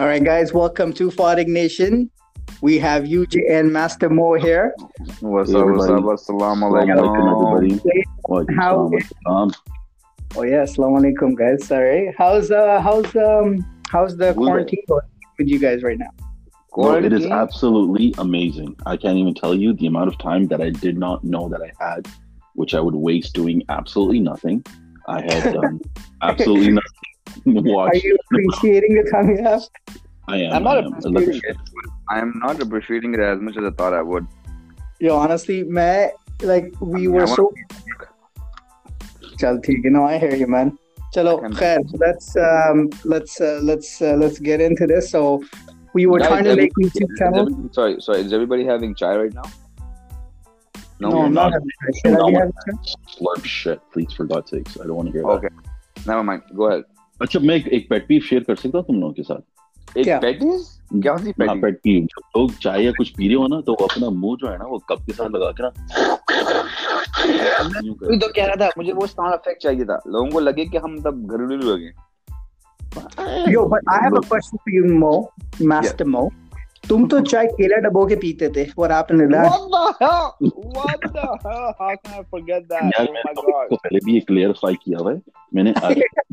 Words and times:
All 0.00 0.06
right, 0.06 0.24
guys, 0.24 0.54
welcome 0.54 0.94
to 0.94 1.10
Fodding 1.10 1.48
Nation. 1.48 2.10
We 2.62 2.78
have 2.78 3.04
UJN 3.04 3.70
Master 3.70 4.08
Mo 4.08 4.32
here. 4.32 4.74
What's 5.20 5.52
hey, 5.52 5.58
up, 5.58 5.66
what's 5.66 5.90
up? 5.90 6.00
Assalamu 6.00 6.72
alaikum, 6.72 6.96
alaikum 6.96 7.60
everybody. 7.60 8.56
How 8.56 8.90
is... 8.94 9.12
Oh, 10.36 10.42
yeah, 10.42 10.62
assalamu 10.62 11.02
alaikum, 11.02 11.36
guys. 11.36 11.66
Sorry. 11.66 12.14
How's 12.16 12.50
uh, 12.50 12.80
how's 12.80 13.14
um, 13.14 13.62
how's 13.90 14.16
the 14.16 14.32
quarantine 14.32 14.82
going 14.88 15.02
with 15.38 15.48
you 15.48 15.58
guys 15.58 15.82
right 15.82 15.98
now? 15.98 16.08
Well, 16.74 17.04
it 17.04 17.12
is 17.12 17.26
absolutely 17.26 18.14
amazing. 18.16 18.76
I 18.86 18.96
can't 18.96 19.18
even 19.18 19.34
tell 19.34 19.54
you 19.54 19.74
the 19.74 19.86
amount 19.86 20.08
of 20.08 20.16
time 20.16 20.46
that 20.46 20.62
I 20.62 20.70
did 20.70 20.96
not 20.96 21.24
know 21.24 21.50
that 21.50 21.60
I 21.60 21.72
had, 21.78 22.08
which 22.54 22.72
I 22.72 22.80
would 22.80 22.94
waste 22.94 23.34
doing 23.34 23.64
absolutely 23.68 24.20
nothing. 24.20 24.64
I 25.08 25.20
had 25.20 25.52
done 25.52 25.78
absolutely 26.22 26.72
nothing. 26.72 27.09
watch. 27.46 27.94
Are 27.94 27.96
you 27.96 28.16
appreciating 28.24 28.96
it 28.96 29.08
thumbs 29.10 29.40
up? 29.40 29.62
I 30.28 30.36
am. 30.38 30.52
I'm 30.52 30.62
not 30.64 30.76
I 30.78 30.80
am. 30.80 30.94
appreciating 30.94 31.42
it. 31.44 31.56
I'm 32.08 32.38
not 32.38 32.60
appreciating 32.60 33.14
it 33.14 33.20
as 33.20 33.40
much 33.40 33.56
as 33.56 33.64
I 33.64 33.70
thought 33.70 33.94
I 33.94 34.02
would. 34.02 34.26
Yo, 35.00 35.16
honestly, 35.16 35.64
man, 35.64 36.10
like 36.42 36.72
we 36.80 36.90
I 36.90 37.02
mean, 37.02 37.12
were 37.12 37.24
want... 37.24 37.36
so. 37.36 37.52
Chal, 39.38 39.58
you 39.66 39.90
know, 39.90 40.04
I 40.04 40.18
hear 40.18 40.34
you, 40.34 40.46
man. 40.46 40.78
Chalo, 41.14 41.40
khair, 41.54 41.80
let's 41.94 42.36
um, 42.36 42.90
let's 43.04 43.40
uh, 43.40 43.60
let's 43.62 44.00
uh, 44.02 44.14
let's 44.14 44.38
get 44.38 44.60
into 44.60 44.86
this. 44.86 45.10
So, 45.10 45.42
we 45.94 46.06
were 46.06 46.20
yeah, 46.20 46.28
trying 46.28 46.44
to 46.44 46.56
make 46.56 46.72
YouTube 46.74 47.08
channel. 47.18 47.48
Sorry, 47.72 48.00
sorry. 48.00 48.20
Is 48.20 48.32
everybody 48.32 48.64
having 48.64 48.94
chai 48.94 49.16
right 49.16 49.34
now? 49.34 49.42
No, 51.00 51.08
no 51.08 51.22
I'm 51.22 51.32
not, 51.32 51.50
not 51.50 51.52
having 51.54 51.68
chai. 51.68 52.00
Should 52.00 52.18
no, 52.18 52.26
I 52.26 52.30
be 52.30 52.36
having 52.36 52.52
chai? 52.66 52.94
Slurp 53.18 53.44
shit, 53.44 53.80
please, 53.92 54.12
for 54.12 54.24
God's 54.24 54.50
sakes. 54.50 54.78
I 54.78 54.86
don't 54.86 54.94
want 54.96 55.08
to 55.08 55.12
hear 55.12 55.24
okay. 55.24 55.48
that. 55.48 55.52
Okay, 55.52 56.06
never 56.06 56.22
mind. 56.22 56.42
Go 56.54 56.64
ahead. 56.64 56.84
اچھا 57.20 57.40
میں 57.42 57.58
ہاں، 61.48 61.54
چائے 62.60 62.84
یا 62.84 62.90
کچھ 62.98 63.14
پی 63.14 63.28
رہے 63.28 63.34
ہو 63.34 63.46
نا 63.46 63.60
تو 63.60 63.72
اپنا 63.72 64.08
منہ 64.08 64.34
جو 64.40 64.52
ہے 64.52 64.58
نا 64.58 64.64
وہ 64.66 64.78
کپ 64.78 65.06
کے 65.06 65.12
ساتھ 65.12 65.32
لگا 65.32 65.50
کو 70.30 70.40
لگے 70.40 70.64
کہ 70.64 70.76
ہم 70.76 70.96
گھریلو 71.30 71.76
لگے 71.76 71.90
تم 76.90 77.08
تو 77.08 77.24
چائے 77.24 77.46
کیلا 77.46 77.78
ڈبو 77.78 78.06
کے 78.06 78.16
پیتے 78.16 78.48
تھے 78.48 78.62
اور 78.62 78.76
اور 78.76 78.90
آپ 78.90 79.10
نے 79.10 79.26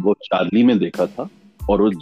oh 0.04 0.76
دیکھا 0.76 1.06
تھا 1.06 1.24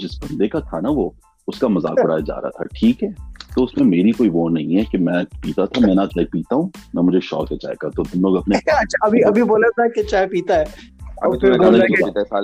جس 0.00 0.24
بندے 0.24 0.48
کا 0.48 0.60
تھا 0.60 0.80
نا 0.80 0.90
وہ 0.90 1.10
اس 1.48 1.60
کا 1.60 1.68
مزاق 1.68 2.00
اڑایا 2.04 2.20
جا 2.20 2.42
رہا 2.42 2.50
تھا 2.50 2.64
ٹھیک 2.80 3.04
ہے 3.04 3.10
تو 3.56 3.64
اس 3.64 3.78
میں 3.78 3.88
میری 3.88 4.12
کوئی 4.12 4.30
وہ 4.30 4.50
نہیں 4.50 4.78
ہے 4.78 4.82
کہ 4.92 4.98
میں 4.98 5.24
پیتا 5.42 5.66
تھا 5.66 5.88
میں 5.88 5.96
نہ 5.96 6.02
چائے 6.02 6.26
پیتا 6.26 6.56
ہوں 6.56 6.70
نہ 6.94 7.02
مجھے 7.02 7.20
شوق 7.20 7.52
ہے 7.52 7.58
چائے 7.58 7.76
کا 7.76 7.90
تو 7.90 8.04
تم 8.04 8.22
لوگ 8.22 8.38
اپنے 8.38 8.58
اچھا، 8.58 9.44
بولا 9.44 9.70
تھا 9.70 9.88
کہ 9.88 10.04
چائے 10.04 10.28
پیتا 10.28 10.60
ہے 10.60 10.64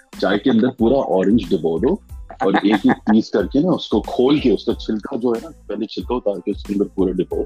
چائے 0.13 0.39
کے 0.39 0.51
ڈبو 1.49 1.77
دو 1.79 1.93
اور 2.39 2.53
ایک 2.53 2.85
ایک 2.85 3.05
پیس 3.05 3.29
کر 3.31 3.47
کے 3.47 3.59
نا 3.59 3.71
اس 3.71 3.87
کو 3.89 4.01
کھول 4.01 4.39
کے 4.39 4.51
اس 4.51 4.65
کا 4.65 4.73
چھلکا 4.75 5.15
جو 5.15 5.29
ہے 5.29 5.39
نا 5.43 5.49
پہلے 5.67 5.85
چھلکا 5.85 6.15
اتار 6.15 6.35
کے 6.35 6.41
کے 6.41 6.51
اس 6.51 6.63
اندر 6.69 6.87
پورا 6.95 7.11
ڈبو 7.11 7.43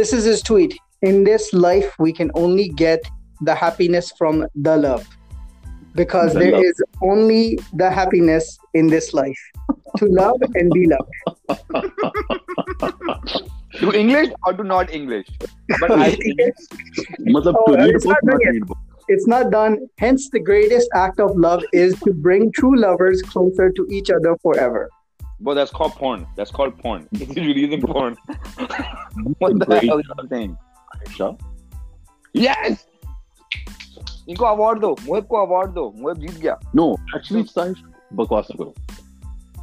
دس 0.00 0.14
is 0.14 0.28
his 0.28 0.42
tweet 0.42 0.74
in 1.02 1.24
this 1.26 1.48
life 1.54 2.00
we 2.00 2.12
can 2.12 2.30
only 2.34 2.68
get 2.80 3.08
the 3.46 3.54
happiness 3.62 4.12
from 4.18 4.42
the 4.64 4.76
love 4.76 4.96
because 5.94 6.36
there's 6.36 6.82
only 7.00 7.44
the 7.80 7.88
happiness 7.96 8.58
in 8.74 8.92
this 8.92 9.14
life 9.14 9.48
to 10.00 10.06
love 10.14 10.30
and 10.54 10.74
the 10.74 10.84
love 10.84 11.02
مطلب 13.82 15.08
کو 35.26 35.38
اوارڈ 35.38 35.74
دو 35.74 35.90
موہب 35.90 36.20
جیت 36.20 36.42
گیا 36.42 36.54
بکواس 38.10 38.50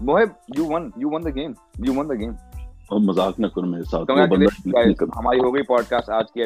Mohib 0.01 0.57
you 0.57 0.65
won 0.67 0.89
you 0.97 1.09
won 1.09 1.25
game 1.35 1.51
you 1.85 1.93
won 1.95 2.09
the 2.09 2.13
game 2.13 2.33
نہ 3.39 3.47
کرو 3.47 3.65
میرے 3.65 3.83
ساتھ 3.83 4.11
ہماری 5.17 5.63
پوڈ 5.63 5.83
کاسٹ 5.89 6.09
آج 6.09 6.25
کی 6.31 6.41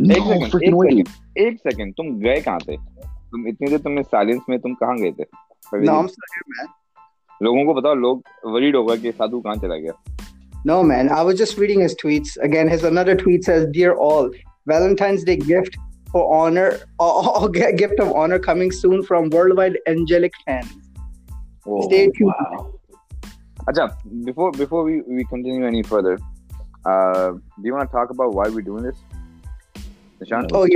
مزاقیسٹک 0.00 0.60
oh, 0.72 0.86
ایک 1.38 1.56
سیکنڈ 1.62 1.94
تم 1.96 2.16
گئے 2.20 2.40
کہاں 2.40 2.58
تھے 2.60 2.76
تم 3.30 3.46
اتنی 3.46 3.70
دیر 3.70 3.78
تم 3.78 3.92
نے 3.92 4.02
سائلنس 4.10 4.48
میں 4.48 4.58
تم 4.58 4.74
کہاں 4.74 4.96
گئے 4.98 5.10
تھے 5.12 5.84
نام 5.84 6.06
جی۔ 6.06 6.12
سے 6.14 6.40
میں 6.48 6.66
لوگوں 7.40 7.64
کو 7.64 7.74
بتاؤ 7.74 7.94
لوگ 7.96 8.18
ورڈ 8.44 8.74
ہوگا 8.74 8.94
کہ 8.96 9.10
سادھو 9.18 9.40
کہاں 9.40 9.54
چلا 9.60 9.76
گیا 9.76 9.92
no 10.64 10.82
man 10.84 11.10
I 11.10 11.24
was 11.26 11.38
just 11.38 11.58
reading 11.58 11.84
his 11.84 11.96
tweets 11.96 12.38
again 12.42 12.72
his 12.72 12.84
another 12.84 13.16
tweet 13.16 13.44
says 13.44 13.66
dear 13.74 13.90
all 14.04 14.28
Valentine's 14.66 15.24
day 15.26 15.36
gift 15.44 15.76
for 16.08 16.24
honour 16.36 16.68
gift 17.74 18.00
of 18.00 18.14
honour 18.16 18.38
coming 18.44 18.70
soon 18.74 19.02
from 19.08 19.28
world 19.32 19.58
wide 19.58 19.76
angelic 19.86 20.36
fan 20.44 20.62
stay 21.76 22.04
tuned 22.08 22.66
اچھا 23.66 23.84
before 24.24 24.52
before 24.58 24.84
we 24.84 24.98
we 24.98 25.22
continue 25.24 25.64
any 25.64 25.82
further 25.84 26.14
do 26.14 27.66
you 27.66 27.74
want 27.74 27.92
talk 27.92 28.10
about 28.10 28.34
why 28.34 28.54
we 28.54 28.62
doing 28.62 28.90
this 28.90 29.07
group 30.22 30.68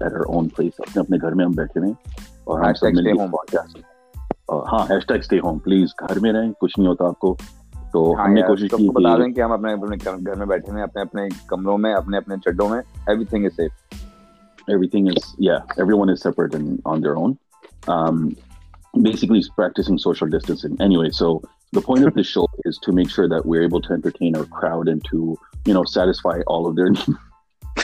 اپنے 0.96 1.16
گھر 1.22 1.32
میں 1.32 1.44
ہم 1.44 1.52
بیٹھے 1.52 1.80
رہے 1.80 1.92
اور 4.46 4.62
ہاں 4.72 4.84
hash 4.90 5.06
tag 5.06 5.18
stay 5.18 5.38
home 5.38 5.58
please 5.58 5.88
گھر 6.00 6.18
میں 6.18 6.32
رہیں 6.32 6.52
کچھ 6.60 6.78
نہیں 6.78 6.88
ہوتا 6.88 7.06
آپ 7.06 7.18
کو 7.18 7.34
تو 7.92 8.12
ہاں 8.18 8.24
ہم 8.24 8.32
نے 8.32 8.42
کوشش 8.42 8.70
کی 8.76 8.88
بتا 8.88 9.16
دیں 9.16 9.32
کہ 9.32 9.40
ہم 9.40 9.52
اپنے 9.52 9.72
اپنے 9.72 9.96
گھر 10.04 10.34
میں 10.34 10.46
بیٹھے 10.46 10.72
ہیں 10.72 10.82
اپنے 10.82 11.02
اپنے 11.02 11.22
کمروں 11.46 11.78
میں 11.78 11.94
اپنے 11.94 12.16
اپنے 12.16 12.36
چڈوں 12.44 12.68
میں 12.68 12.80
every 13.06 13.24
thing 13.24 13.44
is 13.44 13.56
safe 13.56 13.94
every 14.68 14.88
thing 14.88 15.08
is 15.08 15.34
یا 15.38 15.54
every 15.54 16.00
one 16.00 16.10
is 16.10 16.22
separate 16.22 16.54
in 16.54 16.76
on 16.84 17.04
their 17.04 17.14
own 17.14 17.34
basically 18.94 19.40
practising 19.56 19.96
social 19.96 20.30
distancing 20.30 20.74
any 20.78 20.96
way 20.96 21.10
so 21.10 21.38
the 21.72 21.80
point 21.80 22.06
of 22.06 22.20
this 22.20 22.26
show 22.26 22.42
is 22.64 22.80
to 22.80 22.92
make 22.92 23.10
sure 23.10 23.28
that 23.28 23.46
we 23.46 23.58
able 23.58 23.80
to 23.80 23.94
entertain 23.94 24.36
our 24.36 24.44
crowd 24.60 24.88
and 24.88 25.00
to 25.10 25.34
you 25.66 25.74
know 25.74 25.84
satisfy 25.84 26.42
all 26.46 26.66
of 26.66 26.76
their 26.76 27.29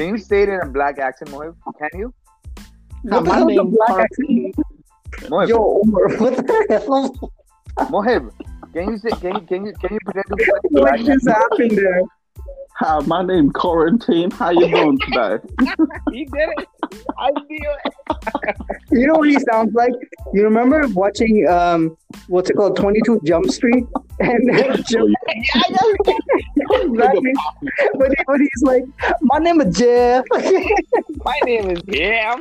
صحیح 0.00 0.46
نا 0.46 0.64
black 0.72 1.00
آکس 1.00 1.22
Mohib 1.32 1.52
محب 7.90 8.24
گیہ 8.74 8.90
Hi, 12.80 12.98
my 13.00 13.22
name 13.22 13.50
Quarantine. 13.50 14.30
How 14.30 14.50
you 14.50 14.66
doing 14.66 14.98
today? 15.00 15.36
he 16.12 16.24
did 16.24 16.48
it. 16.56 16.68
I 17.18 17.30
feel 17.46 17.74
it. 17.84 18.56
you 18.90 19.06
know 19.06 19.16
what 19.16 19.28
he 19.28 19.38
sounds 19.50 19.74
like? 19.74 19.92
You 20.32 20.44
remember 20.44 20.88
watching 20.88 21.46
um, 21.46 21.94
what's 22.28 22.48
it 22.48 22.54
called, 22.54 22.76
Twenty 22.76 23.02
Two 23.04 23.20
Jump 23.24 23.50
Street? 23.50 23.84
And 24.20 24.48
then 24.48 24.76
Jeff- 24.84 25.02
exactly. 26.68 27.32
but, 27.94 28.10
he, 28.10 28.24
but 28.26 28.40
he's 28.40 28.62
like, 28.62 28.84
my 29.20 29.38
name 29.38 29.60
is 29.60 29.76
Jeff. 29.76 30.24
my 30.30 31.38
name 31.44 31.70
is 31.70 31.82
Jeff. 31.82 32.40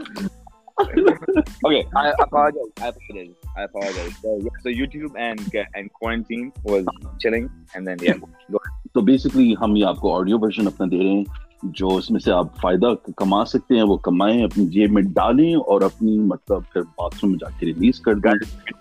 okay, 1.65 1.85
I 1.95 2.13
apologize. 2.19 2.61
I 2.81 2.87
apologize. 2.87 3.35
I 3.57 3.63
apologize. 3.63 4.15
So, 4.21 4.39
yeah, 4.41 4.49
so 4.61 4.69
YouTube 4.69 5.11
and 5.17 5.39
and 5.75 5.91
quarantine 5.93 6.53
was 6.63 6.85
chilling, 7.19 7.49
and 7.75 7.85
then 7.85 7.99
yeah, 7.99 8.13
go 8.13 8.57
ahead. 8.57 8.78
تو 8.93 9.01
basically 9.01 9.53
ہم 9.61 9.75
یہ 9.75 9.85
آپ 9.85 9.97
کو 9.97 10.19
audio 10.19 10.39
version 10.39 10.67
اپنا 10.67 10.87
دے 10.91 10.97
رہے 10.97 11.09
ہیں 11.09 11.23
جو 11.63 11.87
اس 11.87 12.11
میں 12.11 12.19
سے 12.19 12.31
آپ 12.31 12.57
فائدہ 12.61 12.93
کما 13.17 13.45
سکتے 13.45 13.75
ہیں 13.75 13.83
وہ 13.83 13.97
کمائیں 13.97 14.43
اپنی 14.43 14.65
جیب 14.65 14.91
میں 14.91 15.01
ڈالیں 15.01 15.55
اور 15.55 15.81
اپنی 15.81 16.19
مطلب 16.19 16.61
پھر 16.73 16.81
باتھ 16.81 17.15
روم 17.15 17.31
میں 17.31 17.39
جا 17.41 17.59
کے 17.59 17.65
ریلیز 17.65 17.99
کر 17.99 18.15
دیں 18.15 18.31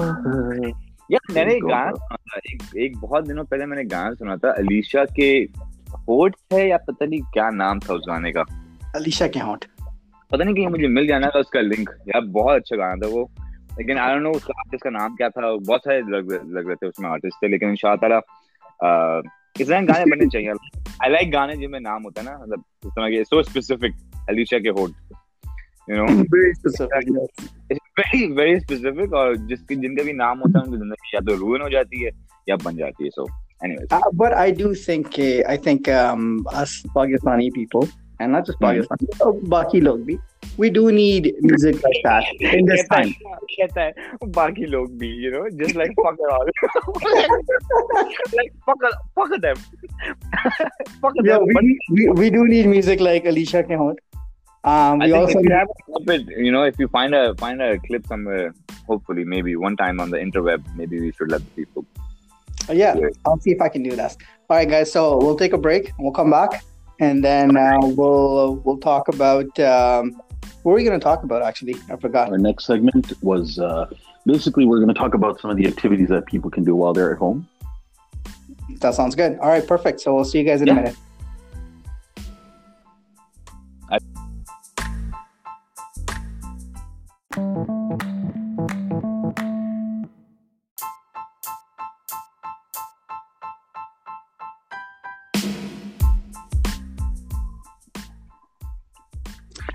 یار 1.10 1.32
میں 1.32 1.44
نے 1.44 1.54
گانا 1.54 1.92
سنا 1.92 2.16
تھا 2.16 2.38
ایک 2.74 2.96
بہت 2.96 3.28
دنوں 3.28 3.44
پہلے 3.44 3.66
میں 3.66 3.76
نے 3.76 3.82
گانا 3.92 4.14
سنا 4.14 4.34
تھا 4.34 4.50
علیشا 4.50 5.04
کے 5.04 5.44
ہوٹ 6.08 6.36
ہے 6.52 6.68
یا 6.68 6.76
پتہ 6.78 7.04
نہیں 7.04 7.32
کیا 7.32 7.50
نام 7.50 7.78
تھا 7.78 7.94
اس 7.94 8.08
گانے 8.08 8.32
کا 8.32 8.42
علیشا 8.94 9.26
کے 9.26 9.40
ہوٹ 9.40 9.64
پتہ 10.30 10.42
نہیں 10.42 10.54
کہیں 10.54 10.68
مجھے 10.68 10.86
مل 10.86 11.06
جانا 11.06 11.28
تھا 11.28 11.38
اس 11.38 11.50
کا 11.50 11.60
لنک 11.60 11.90
یار 12.06 12.20
بہت 12.20 12.56
اچھا 12.56 12.76
گانا 12.76 12.94
تھا 12.94 13.08
وہ 13.12 13.26
لیکن 13.76 13.98
آئی 13.98 14.14
ڈونٹ 14.14 14.22
نو 14.22 14.30
اس 14.30 14.44
کا 14.44 14.52
آرٹسٹ 14.58 14.82
کا 14.82 14.90
نام 14.90 15.16
کیا 15.16 15.28
تھا 15.28 15.54
بہت 15.68 15.80
سارے 15.84 16.00
لگ 16.00 16.32
لگ 16.46 16.66
رہے 16.66 16.74
تھے 16.74 16.86
اس 16.86 16.98
میں 16.98 17.10
آرٹسٹ 17.10 17.38
تھے 17.38 17.48
لیکن 17.48 17.68
ان 17.68 17.76
شاء 17.76 17.94
تعالیٰ 17.94 18.20
اس 19.58 19.66
طرح 19.66 19.80
گانے 19.80 20.10
بننے 20.10 20.28
چاہیے 20.28 20.50
آئی 20.98 21.12
لائک 21.12 21.32
گانے 21.32 21.56
جن 21.56 21.70
میں 21.70 21.80
نام 21.80 22.04
ہوتا 22.04 22.20
ہے 22.20 22.26
نا 22.30 22.36
مطلب 22.38 22.60
اس 22.84 22.94
طرح 22.96 23.08
کے 23.08 23.24
سو 23.24 23.38
اسپیسیفک 23.38 24.28
علیشا 24.28 24.58
کے 24.58 24.70
hot 24.70 24.90
you 25.90 25.96
know 25.96 26.24
very 26.30 26.54
specific 26.54 27.08
very 28.00 28.26
very 28.40 28.60
specific 28.64 29.14
or 29.20 29.28
just 29.52 29.64
ki 29.70 29.78
jinke 29.84 30.02
bhi 30.08 30.16
naam 30.24 30.44
hota 30.46 30.60
hai 30.60 30.66
unki 30.66 30.82
zindagi 30.82 31.14
ya 31.14 31.22
to 31.28 31.38
ruin 31.44 31.64
ho 31.66 31.70
jati 31.76 32.02
hai 32.02 32.12
ya 32.50 32.58
ban 32.64 32.76
jati 32.82 33.08
hai 33.08 33.14
so 33.16 33.24
anyways 33.68 33.96
uh, 33.98 34.10
but 34.22 34.36
i 34.42 34.50
do 34.60 34.74
think 34.82 35.10
ke, 35.16 35.30
i 35.54 35.56
think 35.68 35.90
um 36.00 36.28
us 36.62 36.76
pakistani 36.98 37.48
people 37.56 37.88
and 38.18 38.36
not 38.36 38.50
just 38.50 38.60
pakistani 38.66 39.08
mm. 39.08 39.16
but 39.22 39.48
baki 39.54 39.80
log 39.86 40.04
bhi 40.10 40.16
we 40.62 40.70
do 40.76 40.84
need 40.98 41.26
music 41.48 41.82
like 41.86 42.00
that 42.06 42.44
in 42.58 42.70
this 42.70 42.84
time 42.92 43.10
kehta 43.54 43.86
hai 43.86 44.28
baki 44.38 44.68
log 44.76 44.94
bhi 45.02 45.10
you 45.24 45.32
know 45.34 45.42
just 45.62 45.80
like 45.82 45.98
fuck 46.04 46.22
it 46.26 46.30
all 46.36 46.52
like 48.38 48.52
fuck 48.68 48.86
fuck 49.18 49.34
them 49.46 49.66
fuck 51.02 51.18
them 51.18 51.26
yeah, 51.30 51.38
we, 51.38 51.74
we, 51.98 52.08
we 52.22 52.30
do 52.38 52.46
need 52.54 52.70
music 52.76 53.04
like 53.08 53.28
alicia 53.34 53.64
kehot 53.72 54.06
Um, 54.62 54.98
we 54.98 55.12
also 55.12 55.38
if 55.38 55.44
you, 55.44 55.54
have 55.54 55.68
a 55.68 56.04
clip, 56.04 56.28
you 56.28 56.52
know, 56.52 56.64
if 56.64 56.78
you 56.78 56.86
find 56.88 57.14
a 57.14 57.34
find 57.36 57.62
a 57.62 57.78
clip 57.78 58.06
somewhere, 58.06 58.54
hopefully, 58.86 59.24
maybe 59.24 59.56
one 59.56 59.76
time 59.76 60.00
on 60.00 60.10
the 60.10 60.18
interweb, 60.18 60.62
maybe 60.76 61.00
we 61.00 61.12
should 61.12 61.30
let 61.30 61.40
the 61.40 61.50
people. 61.62 61.86
Uh, 62.68 62.74
yeah, 62.74 62.94
I'll 63.24 63.40
see 63.40 63.52
if 63.52 63.60
I 63.62 63.70
can 63.70 63.82
do 63.82 63.96
that. 63.96 64.16
All 64.50 64.56
right, 64.58 64.68
guys. 64.68 64.92
So 64.92 65.16
we'll 65.16 65.36
take 65.36 65.54
a 65.54 65.58
break. 65.58 65.88
And 65.88 65.98
we'll 66.00 66.12
come 66.12 66.30
back, 66.30 66.62
and 67.00 67.24
then 67.24 67.56
uh, 67.56 67.78
we'll 67.80 68.56
we'll 68.56 68.78
talk 68.78 69.08
about 69.08 69.58
um, 69.60 70.20
what 70.62 70.72
are 70.72 70.74
we 70.74 70.84
going 70.84 70.98
to 70.98 71.02
talk 71.02 71.22
about? 71.22 71.42
Actually, 71.42 71.76
I 71.90 71.96
forgot. 71.96 72.30
Our 72.30 72.38
next 72.38 72.66
segment 72.66 73.12
was 73.22 73.58
uh, 73.58 73.86
basically 74.26 74.66
we're 74.66 74.78
going 74.78 74.92
to 74.92 74.98
talk 74.98 75.14
about 75.14 75.40
some 75.40 75.50
of 75.50 75.56
the 75.56 75.66
activities 75.66 76.08
that 76.08 76.26
people 76.26 76.50
can 76.50 76.64
do 76.64 76.76
while 76.76 76.92
they're 76.92 77.12
at 77.12 77.18
home. 77.18 77.48
That 78.80 78.94
sounds 78.94 79.14
good. 79.14 79.38
All 79.38 79.48
right, 79.48 79.66
perfect. 79.66 80.00
So 80.00 80.14
we'll 80.14 80.24
see 80.24 80.38
you 80.38 80.44
guys 80.44 80.60
in 80.60 80.66
yeah. 80.66 80.72
a 80.74 80.76
minute. 80.76 80.96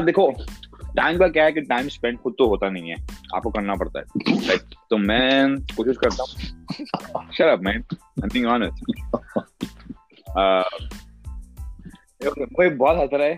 دیکھو 0.02 0.32
time 0.96 1.18
کا 1.18 1.28
کیا 1.28 1.46
ہے 1.46 1.52
کہ 1.52 1.62
آپ 3.34 3.44
کو 3.44 3.50
کرنا 3.50 3.74
پڑتا 3.76 4.00
ہے 4.00 4.06
کوئی 12.54 12.70
بہت 12.70 12.98
ہنس 12.98 13.14
رہا 13.14 13.26
ہے 13.26 13.38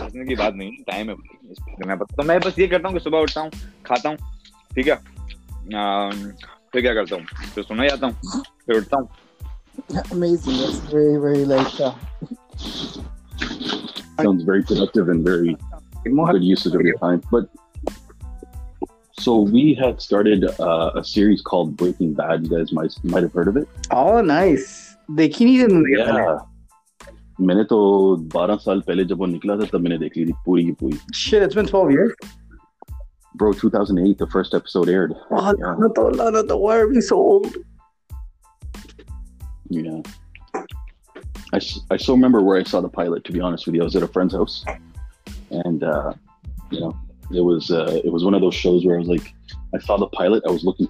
ہنسنے 0.00 0.24
کی 0.24 0.34
بات 0.34 0.54
نہیں 0.54 0.70
ٹائم 0.86 1.10
ہے 1.10 1.96
تو 2.16 2.22
میں 2.22 2.38
بس 2.38 2.58
یہ 2.58 2.66
کرتا 2.66 2.88
ہوں 2.88 2.94
کہ 2.94 3.04
صبح 3.04 3.20
اٹھتا 3.20 3.40
ہوں 3.40 3.50
کھاتا 3.82 4.08
ہوں 4.08 4.16
ٹھیک 4.74 4.88
ہے 4.88 4.94
پھر 6.72 6.80
کیا 6.80 6.94
کرتا 6.94 7.16
ہوں 7.16 7.24
پھر 7.54 7.62
سنا 7.62 7.86
جاتا 7.86 8.06
ہوں 8.06 8.42
پھر 8.66 8.76
اٹھتا 8.76 8.96
ہوں 8.96 9.06
Amazing. 10.12 10.56
That's 10.58 10.78
very, 10.78 11.16
very 11.18 11.44
like 11.44 11.76
that. 11.76 11.96
Sounds 14.20 14.44
very 14.44 14.62
productive 14.62 15.08
and 15.08 15.24
very 15.24 15.56
good 16.04 16.44
use 16.44 16.66
of 16.66 16.74
your 16.74 16.96
time. 16.98 17.22
But 17.30 17.48
so 19.18 19.40
we 19.40 19.74
had 19.74 20.00
started 20.00 20.44
uh, 20.60 20.92
a 20.94 21.04
series 21.04 21.42
called 21.42 21.76
Breaking 21.76 22.14
Bad. 22.14 22.44
You 22.44 22.50
guys 22.50 22.72
might 22.72 22.92
might 23.04 23.22
have 23.24 23.32
heard 23.32 23.48
of 23.48 23.56
it. 23.56 23.68
Oh, 23.90 24.20
nice. 24.20 24.83
دیکھی 25.08 25.44
نہیں 25.44 25.66
تھی 25.66 25.94
میں 27.38 27.54
نے 27.54 27.64
تو 27.64 28.16
بارہ 28.16 28.56
سال 28.64 28.80
پہلے 28.80 29.04
جب 29.04 29.20
وہ 29.20 29.26
نکلا 29.26 29.54
تھا 29.54 29.64
تب 29.72 29.80
میں 29.80 29.90
نے 29.90 29.96
دیکھ 29.98 30.18
لی 30.18 30.24
تھی 30.24 30.32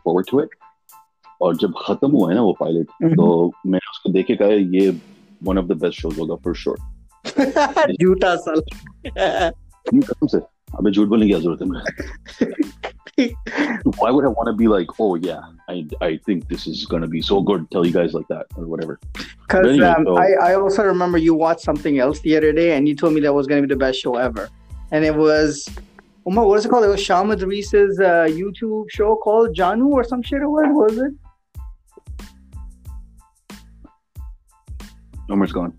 پوری 0.04 0.46
اور 1.34 1.54
جب 1.54 1.68
ختم 1.74 2.12
ہوا 2.12 2.30
ہے 2.30 2.34
نا 2.34 2.42
وہ 2.42 2.52
پائلٹ 2.52 2.86
mm-hmm. 2.90 3.16
تو 3.16 3.50
میں 3.64 3.78
دیکھے 4.12 4.34
یہ 4.70 4.90
one 5.46 5.58
of 5.58 5.64
the 5.68 5.74
best 5.74 6.00
shows 6.00 6.18
ہوگا 6.18 6.34
فور 6.34 6.54
شور 6.54 6.76
جھوٹا 7.88 8.36
سال 8.36 8.60
جھوٹ 10.92 11.08
بولنے 11.08 11.26
کی 11.26 11.32
ضرورت 11.32 11.62
it? 30.98 31.23
gone. 35.52 35.72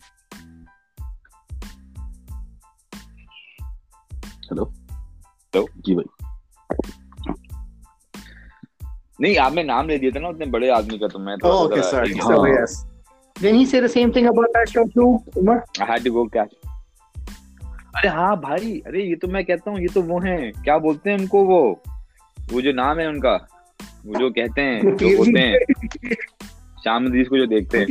ارے 17.95 18.07
ہاں 18.07 18.35
بھائی 18.35 18.81
ارے 18.85 19.01
یہ 19.01 19.15
تو 19.21 19.27
میں 19.27 19.43
کہتا 19.43 19.71
ہوں 19.71 19.79
یہ 19.79 19.87
تو 19.93 20.03
وہ 20.03 20.19
ہیں 20.25 20.51
کیا 20.63 20.77
بولتے 20.77 21.09
ہیں 21.09 21.17
ان 21.17 21.27
کو 21.27 21.45
وہ 22.51 22.61
جو 22.61 22.71
نام 22.71 22.99
ہے 22.99 23.05
ان 23.05 23.19
کا 23.19 23.37
وہ 24.05 24.13
جو 24.19 24.29
کہتے 24.29 24.61
ہیں 24.61 24.81
شام 26.83 27.07
دیش 27.07 27.27
کو 27.27 27.37
جو 27.37 27.45
دیکھتے 27.45 27.79
ہیں 27.79 27.85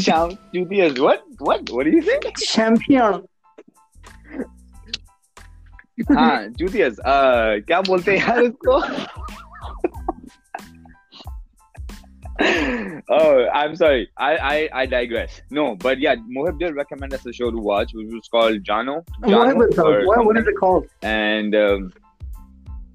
champ 0.02 0.38
Studios. 0.48 1.00
What? 1.00 1.22
What? 1.38 1.70
What 1.70 1.84
do 1.84 1.90
you 1.90 2.02
think? 2.02 2.24
Champion. 2.38 3.22
ہاں 6.16 6.34
جوتیز 6.58 7.00
کیا 7.66 7.80
بولتے 7.86 8.16
ہیں 8.16 8.18
یار 8.18 8.42
اس 8.42 8.52
کو 8.66 8.80
Oh, 13.14 13.46
I'm 13.58 13.72
sorry. 13.78 14.02
I 14.24 14.32
I 14.48 14.56
I 14.80 14.82
digress. 14.90 15.38
No, 15.58 15.62
but 15.84 16.02
yeah, 16.02 16.20
Mohib 16.36 16.58
did 16.58 16.76
recommend 16.80 17.16
us 17.16 17.24
a 17.30 17.32
show 17.38 17.48
to 17.54 17.62
watch, 17.68 17.94
which 18.00 18.12
was 18.16 18.28
called 18.34 18.60
Jano. 18.68 18.94
Jano 19.22 19.38
Mohib 19.38 19.64
is, 19.64 19.78
or, 19.84 19.94
what, 20.10 20.20
what 20.28 20.38
is 20.40 20.50
it 20.52 20.58
called? 20.60 20.86
And 21.12 21.56
um, 21.62 21.88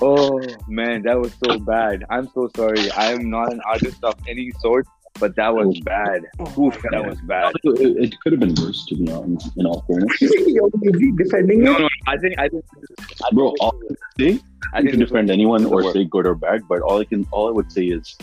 Oh 0.00 0.40
man, 0.68 1.02
that 1.02 1.18
was 1.18 1.34
so 1.44 1.58
bad. 1.58 2.04
I'm 2.10 2.28
so 2.34 2.48
sorry. 2.54 2.90
I 2.92 3.12
am 3.12 3.30
not 3.30 3.52
an 3.52 3.60
artist 3.66 4.02
of 4.04 4.14
any 4.28 4.52
sort, 4.60 4.86
but 5.18 5.34
that 5.36 5.52
was 5.54 5.76
oh, 5.76 5.82
bad. 5.82 6.22
Oof, 6.58 6.80
that 6.90 7.04
was 7.04 7.20
bad. 7.22 7.52
it, 7.64 8.04
it 8.04 8.20
could 8.20 8.32
have 8.32 8.40
been 8.40 8.54
worse, 8.54 8.86
to 8.86 8.96
be 8.96 9.10
honest. 9.10 9.56
In 9.56 9.66
all 9.66 9.84
fairness, 9.88 10.20
you're 10.20 10.70
busy 10.80 11.12
defending 11.12 11.60
me. 11.60 11.64
No, 11.64 11.78
no, 11.78 11.88
I 12.06 12.16
think 12.16 12.38
I 12.38 12.48
think. 12.48 12.64
I 13.24 13.30
Bro, 13.32 13.54
all 13.60 13.74
I 13.74 13.94
think, 14.16 14.40
think 14.40 14.84
you 14.84 14.90
can 14.90 15.00
defend 15.00 15.30
anyone 15.30 15.64
or 15.64 15.82
work. 15.82 15.94
say 15.94 16.04
good 16.04 16.26
or 16.26 16.34
bad, 16.34 16.68
but 16.68 16.80
all 16.82 17.00
I 17.00 17.04
can 17.04 17.26
all 17.32 17.48
I 17.48 17.52
would 17.52 17.72
say 17.72 17.86
is 17.86 18.16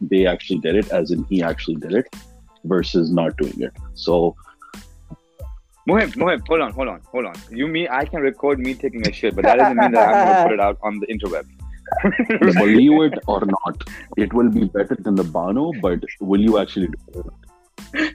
they 0.00 0.26
actually 0.26 0.58
did 0.58 0.74
it, 0.74 0.90
as 0.90 1.10
in 1.10 1.24
he 1.24 1.42
actually 1.42 1.76
did 1.76 1.94
it, 1.94 2.06
versus 2.64 3.12
not 3.12 3.36
doing 3.36 3.60
it. 3.60 3.72
So 3.94 4.34
Mohib, 5.90 6.14
Mohib, 6.22 6.46
hold 6.46 6.60
on, 6.60 6.72
hold 6.72 6.88
on, 6.88 7.00
hold 7.12 7.26
on. 7.26 7.34
You 7.50 7.66
mean 7.66 7.88
I 7.90 8.04
can 8.04 8.20
record 8.20 8.58
me 8.58 8.74
taking 8.74 9.06
a 9.08 9.12
shit, 9.12 9.34
but 9.34 9.44
that 9.44 9.56
doesn't 9.58 9.76
mean 9.76 9.92
that 9.92 10.08
I'm 10.08 10.26
going 10.26 10.36
to 10.36 10.42
put 10.44 10.52
it 10.52 10.60
out 10.60 10.78
on 10.82 11.00
the 11.00 11.06
interweb. 11.06 11.46
Believe 12.62 13.12
it 13.12 13.18
or 13.26 13.40
not, 13.44 13.82
it 14.16 14.32
will 14.32 14.50
be 14.50 14.64
better 14.66 14.96
than 15.06 15.16
the 15.16 15.24
Bano, 15.24 15.72
but 15.82 16.00
will 16.20 16.40
you 16.40 16.58
actually 16.58 16.88
do 17.12 17.24
it? 17.94 18.15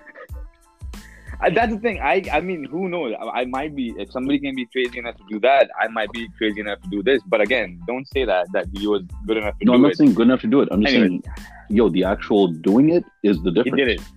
That's 1.53 1.73
the 1.73 1.79
thing. 1.79 1.99
I 1.99 2.23
I 2.31 2.39
mean, 2.39 2.63
who 2.63 2.87
knows? 2.87 3.13
I, 3.19 3.41
I 3.41 3.45
might 3.45 3.75
be. 3.75 3.93
If 3.97 4.11
somebody 4.11 4.39
can 4.39 4.55
be 4.55 4.65
crazy 4.67 4.97
enough 4.99 5.17
to 5.17 5.23
do 5.29 5.39
that, 5.41 5.69
I 5.79 5.89
might 5.89 6.11
be 6.13 6.29
crazy 6.37 6.61
enough 6.61 6.81
to 6.83 6.89
do 6.89 7.03
this. 7.03 7.21
But 7.27 7.41
again, 7.41 7.81
don't 7.85 8.07
say 8.07 8.23
that 8.23 8.47
that 8.53 8.67
you 8.73 8.91
was 8.91 9.03
good 9.27 9.37
enough 9.37 9.59
to 9.59 9.65
no, 9.65 9.73
do 9.73 9.73
it. 9.73 9.73
No, 9.73 9.73
I'm 9.75 9.81
not 9.81 9.91
it. 9.91 9.97
saying 9.97 10.13
good 10.13 10.27
enough 10.27 10.41
to 10.41 10.47
do 10.47 10.61
it. 10.61 10.69
I'm 10.71 10.81
just 10.81 10.95
anyway. 10.95 11.09
saying, 11.09 11.23
yo, 11.69 11.89
the 11.89 12.05
actual 12.05 12.47
doing 12.47 12.89
it 12.89 13.03
is 13.23 13.41
the 13.43 13.51
difference. 13.51 13.77
He 13.77 13.85
did 13.85 13.99
it. 13.99 14.01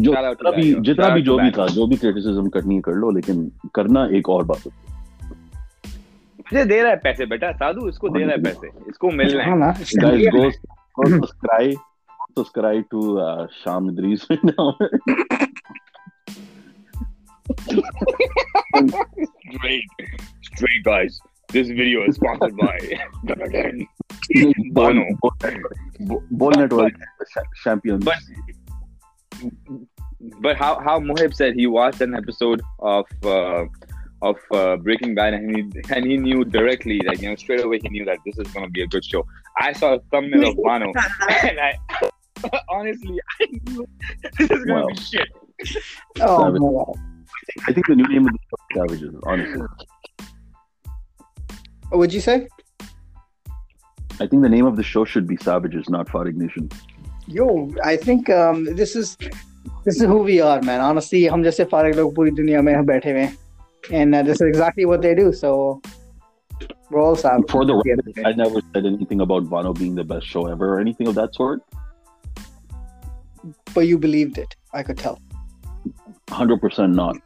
جتنا 0.84 1.08
بھی 1.08 1.22
جو 1.22 1.38
بھی 1.38 1.50
تھا 1.50 1.66
جو 1.66 1.86
بھی 1.86 1.96
کرنی 2.50 2.80
کر 2.80 2.92
لو 2.92 3.10
لیکن 3.10 3.48
کرنا 3.74 4.04
ایک 4.04 4.28
اور 4.28 4.44
بات 4.44 4.68
but 30.40 30.60
how 30.60 30.74
how 30.74 31.00
mob 31.00 31.34
sir 31.34 31.66
watch 31.66 32.02
آفٹلی 51.90 52.38
name 54.48 54.66
of 54.66 54.76
the 54.76 54.82
show 54.82 55.04
should 55.04 55.32
not 55.90 56.08
فارشن 56.08 56.66
Yo, 57.28 57.70
I 57.84 57.96
think 57.96 58.30
um, 58.30 58.64
this 58.74 58.96
is 58.96 59.16
this 59.84 59.96
is 59.96 60.02
who 60.02 60.18
we 60.18 60.40
are, 60.40 60.60
man. 60.62 60.80
Honestly, 60.80 61.28
ہم 61.28 61.42
جیسے 61.42 61.64
فارغ 61.70 61.96
لوگ 61.96 62.14
پوری 62.14 62.30
دنیا 62.38 62.60
میں 62.60 62.74
بیٹھے 62.86 63.12
ہوئے 63.12 63.24
ہیں 63.24 63.34
and 63.90 64.14
uh, 64.14 64.22
this 64.22 64.40
is 64.40 64.46
exactly 64.48 64.84
what 64.84 65.02
they 65.02 65.14
do. 65.14 65.32
So 65.32 65.80
we're 66.90 67.00
all 67.00 67.16
sad. 67.16 67.40
For 67.50 67.64
the 67.64 67.74
record, 67.74 68.20
I 68.24 68.32
never 68.32 68.60
said 68.72 68.86
anything 68.86 69.20
about 69.20 69.44
Vano 69.44 69.72
being 69.72 69.94
the 69.94 70.04
best 70.04 70.26
show 70.26 70.46
ever 70.46 70.74
or 70.74 70.80
anything 70.80 71.08
of 71.08 71.14
that 71.14 71.34
sort. 71.34 71.62
But 73.74 73.80
you 73.82 73.98
believed 73.98 74.38
it. 74.38 74.56
I 74.72 74.82
could 74.82 74.98
tell. 74.98 75.20
100% 76.28 76.94
not. 76.94 77.16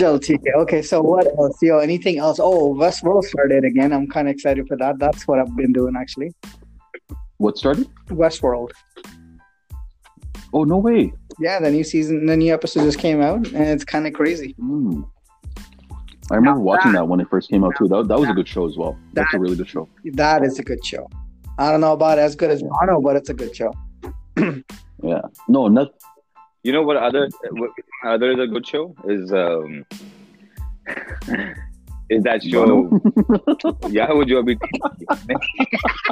Chal, 0.00 0.14
okay. 0.14 0.38
Okay, 0.56 0.82
so 0.82 1.02
what 1.02 1.26
else? 1.26 1.58
Yo, 1.60 1.78
anything 1.78 2.18
else? 2.18 2.38
Oh, 2.40 2.74
Westworld 2.74 3.24
started 3.24 3.64
again. 3.64 3.92
I'm 3.92 4.06
kind 4.06 4.28
of 4.28 4.34
excited 4.34 4.66
for 4.66 4.76
that. 4.78 4.98
That's 4.98 5.28
what 5.28 5.38
I've 5.38 5.54
been 5.56 5.72
doing 5.72 5.94
actually. 5.96 6.32
What 7.40 7.56
started? 7.56 7.88
Westworld. 8.08 8.70
Oh 10.52 10.64
no 10.64 10.76
way! 10.76 11.10
Yeah, 11.38 11.58
the 11.58 11.70
new 11.70 11.82
season, 11.82 12.26
the 12.26 12.36
new 12.36 12.52
episode 12.52 12.84
just 12.84 12.98
came 12.98 13.22
out, 13.22 13.46
and 13.46 13.66
it's 13.66 13.82
kind 13.82 14.06
of 14.06 14.12
crazy. 14.12 14.54
Mm. 14.60 15.08
I 16.30 16.34
remember 16.34 16.58
now 16.58 16.64
watching 16.64 16.92
that, 16.92 16.98
that, 16.98 17.04
when 17.06 17.18
it 17.18 17.30
first 17.30 17.48
came 17.48 17.64
out 17.64 17.72
too. 17.78 17.88
That, 17.88 18.08
that 18.08 18.18
was 18.18 18.26
that, 18.26 18.32
a 18.32 18.34
good 18.34 18.46
show 18.46 18.68
as 18.68 18.76
well. 18.76 18.98
That's 19.14 19.32
that, 19.32 19.38
a 19.38 19.40
really 19.40 19.56
good 19.56 19.70
show. 19.70 19.88
That 20.04 20.44
is 20.44 20.58
a 20.58 20.62
good 20.62 20.84
show. 20.84 21.08
I 21.58 21.70
don't 21.70 21.80
know 21.80 21.94
about 21.94 22.18
it, 22.18 22.20
as 22.20 22.36
good 22.36 22.50
as 22.50 22.62
Mono, 22.62 23.00
but 23.00 23.16
it's 23.16 23.30
a 23.30 23.34
good 23.34 23.56
show. 23.56 23.72
yeah. 24.36 25.22
No, 25.48 25.68
not. 25.68 25.94
You 26.62 26.74
know 26.74 26.82
what 26.82 26.98
other 26.98 27.26
what 27.52 27.70
other 28.04 28.32
is 28.32 28.38
a 28.38 28.46
good 28.48 28.66
show 28.66 28.94
is 29.08 29.32
um 29.32 29.86
ہوں 32.10 32.88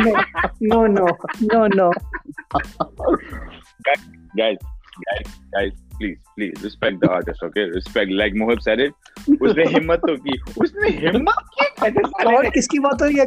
کس 12.51 12.69
کی 12.69 12.79
بات 12.79 13.03
ہو 13.03 13.07
رہی 13.07 13.21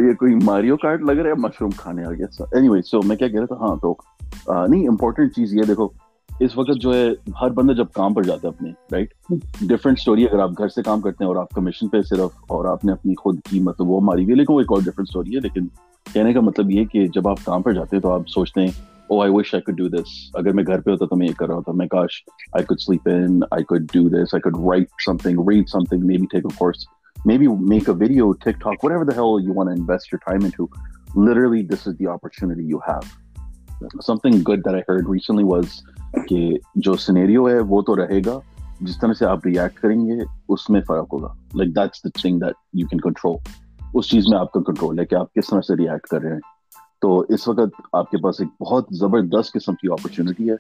یہ 0.00 0.14
کوئی 0.14 0.36
Mario 0.44 0.78
card 0.78 1.02
لگ 1.02 1.20
رہا 1.20 1.30
ہے 1.30 1.42
مشروم 1.42 1.70
کھانے 1.78 2.06
آ 2.06 2.12
گیا 2.12 2.44
اینی 2.52 2.70
وے 2.70 2.82
سو 2.82 3.02
میں 3.02 3.16
کیا 3.16 3.28
کہہ 3.28 3.40
رہا 3.40 3.56
تھا 3.56 3.66
ہاں 3.66 3.76
تو 3.76 3.96
نہیں 4.68 4.88
امپورٹنٹ 4.88 5.36
چیز 5.36 5.54
یہ 5.54 5.64
دیکھو 5.64 5.88
اس 6.40 6.58
وقت 6.58 6.82
جو 6.82 6.94
ہے 6.94 7.08
ہر 7.42 7.50
بندہ 7.50 7.74
جب 7.74 7.92
کام 7.94 8.14
پر 8.14 8.24
جاتا 8.24 8.48
ہے 8.48 8.54
اپنے 8.54 8.72
رائٹ 8.92 9.14
ڈفرینٹ 9.62 9.98
اسٹوری 9.98 10.26
اگر 10.26 10.40
آپ 10.40 10.58
گھر 10.58 10.68
سے 10.68 10.84
کام 10.84 11.02
کرتے 11.02 11.24
ہیں 11.24 11.28
اور 11.28 11.36
آپ 11.36 11.50
کمیشن 11.50 11.88
پہ 11.88 12.02
صرف 12.02 12.44
اور 12.48 12.66
آپ 12.66 12.86
نے 12.86 12.92
اپنی 12.92 13.14
خود 13.16 13.40
کی 13.50 13.60
مطلب 13.60 13.90
وہ 13.90 14.00
ماری 14.02 14.24
ہوئی 14.24 14.36
لیکن 14.36 14.54
وہ 14.54 14.60
ایک 14.60 14.72
اور 14.72 14.82
ڈفرینٹ 14.82 15.10
اسٹوری 15.10 15.36
ہے 15.36 15.40
لیکن 15.40 15.68
کہنے 16.06 16.34
کا 16.34 16.42
مطلب 16.42 16.72
یہ 16.72 16.86
کہ 16.86 17.08
جب 17.08 17.28
آپ 17.28 17.46
کام 17.46 17.62
پر 17.62 17.74
جاتے 17.74 17.96
ہیں 17.96 18.02
تو 18.02 18.12
آپ 18.12 18.28
سوچتے 18.28 18.62
ہیں 18.62 18.72
او 19.08 19.22
آئی 19.22 19.32
وش 19.32 19.54
آئی 19.54 19.62
کڈ 19.62 19.78
ڈو 19.78 19.88
دس 19.88 20.12
اگر 20.34 20.54
میں 20.54 20.64
گھر 20.64 20.82
پہ 20.82 20.92
ہوتا 20.92 21.06
تو 21.06 21.16
میں 21.16 21.28
یہ 21.28 21.34
کر 21.34 21.48
رہا 21.48 21.56
ہوتا 21.56 21.72
میں 21.72 21.88
کاش 21.88 22.22
I 22.54 22.66
could 22.66 22.80
sleep 22.80 23.08
in 23.08 23.40
I 23.52 23.64
could 23.64 23.86
do 23.94 24.08
this 24.10 24.34
I 24.34 24.42
could 24.42 24.58
write 24.60 24.88
some 25.06 25.18
thing 25.18 25.50
read 25.50 25.70
some 25.70 25.84
thing 25.84 26.06
me 26.06 26.18
be 26.18 26.26
take 26.32 26.46
a 26.46 26.56
course 26.58 26.86
جو 27.26 28.34
سینیریو 36.94 37.50
ہے 37.50 37.60
وہ 37.60 37.82
تو 37.82 37.96
رہے 37.96 38.20
گا 38.20 38.40
جس 38.80 39.00
طرح 39.00 39.14
سے 39.14 39.26
آپ 39.26 39.40
ریئیکٹ 39.46 39.80
کریں 39.80 40.06
گے 40.06 40.24
اس 40.50 40.70
میں 40.70 40.82
فرق 40.82 41.14
ہوگا 41.14 41.34
لائکرول 41.54 43.36
اس 43.94 44.10
چیز 44.10 44.24
میں 44.32 44.40
آپ 44.40 44.52
کا 44.52 44.60
کنٹرول 44.60 45.00
ہے 45.00 45.06
کہ 45.06 45.16
آپ 45.16 45.34
کس 45.34 45.48
طرح 45.50 45.62
سے 45.62 45.76
ریئیکٹ 45.78 46.08
کر 46.08 46.22
رہے 46.22 46.32
ہیں 46.32 46.40
تو 47.02 47.20
اس 47.30 47.48
وقت 47.48 47.82
آپ 47.94 48.12
کے 48.12 48.18
پاس 48.18 48.36
ایک 48.40 48.64
بہت 48.64 48.86
زبردست 48.92 49.54
قسم 49.54 49.74
کی 49.74 49.88
اپارچونٹی 49.92 50.50
ہے 50.50 50.56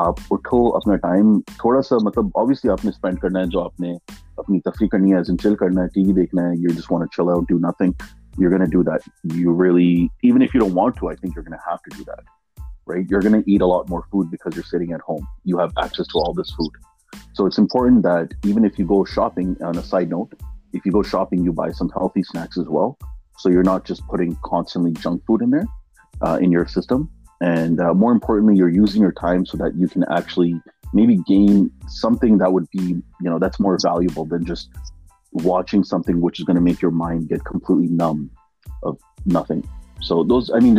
آپ 0.00 0.14
اٹھو 0.30 0.76
اپنا 0.76 0.96
ٹائم 0.96 1.40
تھوڑا 1.40 1.82
سا 1.82 1.96
مطلب 2.04 2.26
آبویسلی 2.34 2.70
آپ 2.70 2.84
نے 2.84 2.88
اسپینڈ 2.88 3.18
کرنا 3.18 3.40
ہے 3.40 3.44
جو 3.46 3.60
آپ 3.62 3.80
نے 3.80 3.92
اپنی 4.36 4.60
تفریح 4.60 4.88
کرنی 4.88 5.12
ہے 5.12 5.16
ایزن 5.16 5.38
چل 5.38 5.54
کرنا 5.54 5.82
ہے 5.82 5.88
ٹی 5.88 6.04
وی 6.06 6.12
دیکھنا 6.12 6.42
ہے 6.42 6.52
you 6.56 6.68
just 6.68 6.90
want 6.90 7.10
to 7.10 7.22
chill 7.22 7.30
out 7.30 7.48
do 7.48 7.58
nothing 7.58 7.92
you 8.38 8.50
gonna 8.50 8.64
do 8.70 8.82
that 8.82 9.08
you 9.34 9.62
really 9.64 10.06
even 10.22 10.42
if 10.42 10.54
you 10.54 10.60
don't 10.60 10.76
want 10.76 10.96
to 10.96 11.08
I 11.08 11.16
think 11.16 11.36
you 11.36 11.42
gonna 11.42 11.52
have 11.52 11.76
to 11.84 11.96
do 11.98 12.02
that 12.02 12.30
right 12.90 13.12
you 13.12 13.18
gonna 13.24 13.34
eat 13.34 13.62
a lot 13.62 13.90
more 13.90 14.00
food 14.00 14.26
because 14.26 14.56
you 14.56 14.62
sitting 14.62 14.92
at 14.92 15.00
home 15.00 15.18
you 15.44 15.58
have 15.58 15.80
access 15.82 16.12
to 16.12 16.20
all 16.20 16.42
this 16.42 16.54
food 16.54 16.76
so 17.36 17.44
it's 17.44 17.58
important 17.58 18.04
that 18.04 18.34
even 18.44 18.64
if 18.64 18.80
you 18.80 18.86
go 18.86 19.04
shopping 19.04 19.54
on 19.60 19.78
a 19.78 19.82
side 19.82 20.10
note 20.10 20.34
if 20.74 20.86
you 20.86 20.92
go 20.92 21.02
shopping 21.02 21.44
you 21.44 21.52
buy 21.52 21.72
some 21.72 21.86
healthy 21.86 22.20
snacks 22.20 22.58
as 22.58 22.68
well 22.68 22.90
so 23.42 23.50
you 23.50 23.62
not 23.62 23.88
just 23.88 24.02
putting 24.08 24.30
constantly 24.30 24.92
junk 25.04 25.26
food 25.26 25.42
in 25.42 25.54
in 26.22 26.52
your 26.52 26.64
system 26.64 27.02
so 29.44 29.56
that 29.58 29.72
you 29.74 29.86
کینچلی 29.86 30.52
می 30.94 31.06
be 31.06 31.16
گئی 31.16 31.62
your 36.82 36.90
مائنڈلی 36.90 37.88
نم 37.88 38.28
nothing 39.26 39.62
سوزنگ 40.08 40.78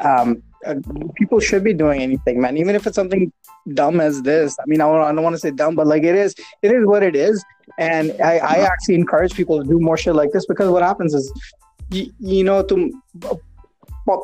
um, 0.00 0.42
uh, 0.66 0.74
people 1.14 1.40
should 1.40 1.64
be 1.64 1.72
doing 1.74 2.02
anything, 2.02 2.40
man. 2.40 2.56
Even 2.56 2.74
if 2.74 2.86
it's 2.86 2.96
something 2.96 3.32
dumb 3.72 4.00
as 4.00 4.22
this. 4.22 4.56
I 4.60 4.64
mean, 4.66 4.80
I 4.80 4.86
don't, 4.86 5.22
want 5.22 5.34
to 5.34 5.38
say 5.38 5.50
dumb, 5.50 5.74
but 5.74 5.86
like 5.86 6.02
it 6.02 6.14
is, 6.14 6.34
it 6.62 6.70
is 6.70 6.86
what 6.86 7.02
it 7.02 7.16
is. 7.16 7.44
And 7.78 8.12
I, 8.22 8.38
I 8.38 8.56
actually 8.60 8.96
encourage 8.96 9.34
people 9.34 9.62
to 9.62 9.68
do 9.68 9.80
more 9.80 9.96
shit 9.96 10.14
like 10.14 10.30
this 10.32 10.46
because 10.46 10.70
what 10.70 10.82
happens 10.82 11.14
is, 11.14 11.32
you, 11.90 12.12
you 12.18 12.44
know, 12.44 12.62
to 12.62 12.90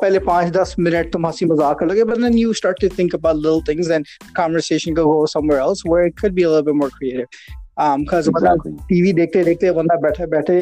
پہلے 0.01 0.19
پانچ 0.19 0.53
دس 0.53 0.73
minute 0.77 1.11
تم 1.13 1.25
ہنسی 1.25 1.45
مذاق 1.45 1.79
کر 1.79 1.85
لو 1.85 1.93
گے 1.95 2.03
but 2.03 2.17
then 2.17 2.37
you 2.37 2.49
start 2.49 2.79
to 2.81 2.87
think 2.95 3.15
about 3.15 3.35
little 3.35 3.59
things 3.65 3.91
and 3.91 4.05
conversation 4.35 4.93
کا 4.95 5.03
go 5.03 5.25
somewhere 5.31 5.61
else 5.61 5.81
where 5.85 6.05
it 6.05 6.21
could 6.21 6.33
be 6.33 6.43
a 6.43 6.49
little 6.49 6.65
bit 6.67 6.77
more 6.81 6.89
creative 6.97 7.39
um 7.85 8.03
cuz 8.11 8.29
بندہ 8.33 8.53
ٹی 8.87 9.01
وی 9.01 9.11
دیکھتے 9.21 9.43
دیکھتے 9.43 9.71
بندہ 9.71 9.99
بیٹھے 10.01 10.25
بیٹھے 10.35 10.59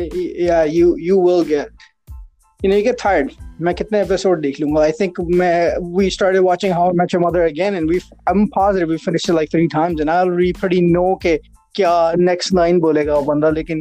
you 0.78 0.96
you 1.08 1.20
will 1.26 1.44
get 1.52 1.88
you 2.64 2.72
know 2.72 2.80
you 2.80 2.86
get 2.90 3.02
tired 3.04 3.36
میں 3.60 3.74
کتنے 3.74 3.98
episode 3.98 4.44
دیکھ 4.44 4.62
لوں 4.62 4.70
گا 4.70 4.76
گا 4.76 4.84
آئی 4.84 4.92
تھنک 4.92 5.20
میں 5.36 5.70
we 5.78 5.96
we 5.96 6.08
start 6.08 6.36
watching 6.40 6.72
how 6.72 6.92
met 6.94 7.16
mother 7.16 7.40
again 7.40 7.74
and 7.74 7.92
finish 9.06 9.30
like 9.30 9.52
three 9.52 9.68
times 9.68 10.02
know 10.82 11.16
کہ 11.16 11.38
کیا 11.76 12.12
نیکسٹ 12.18 12.54
لائن 12.54 12.80
بولے 12.80 13.10
وہ 13.12 13.22
بندہ 13.22 13.52
لیکن 13.52 13.81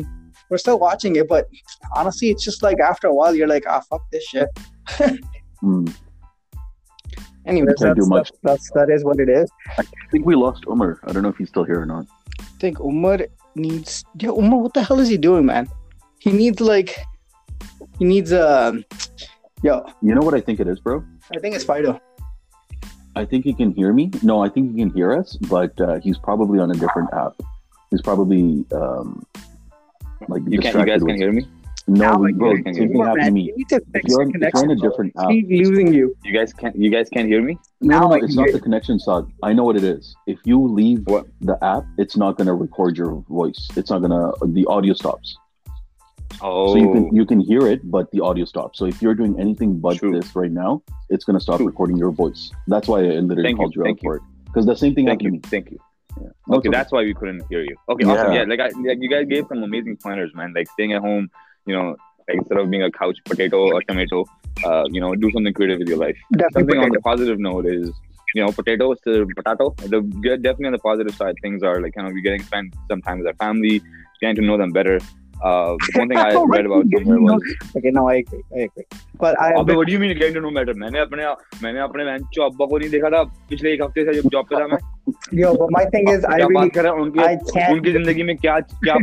بٹبلیز 19.65 20.55
notice 39.51 40.27
apps 40.27 40.41
note 42.19 42.41
your 42.97 43.13
voice 43.31 43.91
not 43.91 43.91
an 43.91 44.65
audio 44.69 44.95
Oh. 46.41 46.73
So 46.73 46.77
you 46.79 46.93
can, 46.93 47.17
you 47.17 47.27
can 47.27 47.41
hear 47.41 47.67
it, 47.67 47.91
but 47.91 48.11
the 48.13 48.21
audio 48.21 48.45
stops. 48.45 48.79
So 48.79 48.85
if 48.87 49.03
you're 49.03 49.15
doing 49.15 49.39
anything 49.41 49.79
but 49.79 49.97
True. 49.99 50.13
this 50.13 50.35
right 50.37 50.51
now, 50.51 50.83
it's 51.09 51.25
gonna 51.25 51.41
stop 51.41 51.57
True. 51.57 51.67
recording 51.67 51.97
your 51.97 52.11
voice. 52.11 52.51
That's 52.67 52.87
why 52.87 53.01
I 53.01 53.03
literally 53.03 53.43
Thank 53.43 53.59
called 53.59 53.75
you, 53.75 53.85
you 53.85 53.91
out 53.91 54.01
for 54.01 54.17
it. 54.17 54.23
Because 54.45 54.67
the 54.67 54.77
same 54.77 54.95
thing 54.95 55.07
Thank 55.07 55.23
happened 55.23 55.35
you. 55.37 55.41
to 55.41 55.47
me. 55.47 55.51
Thank 55.51 55.71
you. 55.71 55.79
Yeah. 56.21 56.57
Okay, 56.57 56.59
okay, 56.59 56.69
that's 56.71 56.93
why 56.93 57.03
we 57.03 57.15
couldn't 57.15 57.43
hear 57.49 57.63
you. 57.63 57.77
Okay, 57.89 58.07
yeah. 58.07 58.13
awesome. 58.13 58.33
Yeah, 58.33 58.45
like, 58.45 58.61
I, 58.61 58.69
like 58.69 58.99
you 59.01 59.09
guys 59.09 59.27
gave 59.29 59.47
some 59.49 59.63
amazing 59.63 59.99
pointers, 60.03 60.33
man. 60.35 60.53
Like 60.55 60.69
staying 60.71 60.93
at 60.93 61.01
home, 61.01 61.31
you 61.67 61.75
know, 61.77 61.97
like 62.29 62.39
instead 62.39 62.59
of 62.59 62.71
being 62.71 62.83
a 62.83 62.91
couch 62.91 63.19
potato 63.25 63.73
or 63.73 63.83
tomato, 63.83 64.25
uh, 64.65 64.85
you 64.91 65.01
know, 65.01 65.15
do 65.15 65.31
something 65.31 65.53
creative 65.53 65.79
with 65.79 65.89
your 65.89 65.99
life. 65.99 66.17
Definitely 66.33 66.53
something 66.53 66.67
potato. 66.67 66.85
on 66.85 66.91
the 66.91 67.01
positive 67.01 67.39
note 67.39 67.67
is, 67.67 67.91
you 68.35 68.45
know, 68.45 68.53
potato 68.53 68.93
is 68.93 68.99
the 69.05 69.27
potato. 69.37 69.71
Definitely 69.79 70.67
on 70.67 70.73
the 70.73 70.79
positive 70.79 71.15
side, 71.15 71.35
things 71.41 71.63
are 71.63 71.81
like, 71.81 71.95
you 71.97 72.03
know, 72.03 72.11
we're 72.11 72.21
getting 72.23 72.43
spent 72.43 72.75
sometimes 72.89 73.19
with 73.19 73.29
our 73.29 73.35
family, 73.35 73.81
getting 74.21 74.37
to 74.37 74.43
know 74.43 74.59
them 74.59 74.71
better. 74.71 74.99
تھا 75.39 75.57
میں 76.05 76.23
ان 86.91 87.11
کی 87.81 87.93
زندگی 87.93 88.23
میں 88.23 88.35
کھایا 88.35 88.97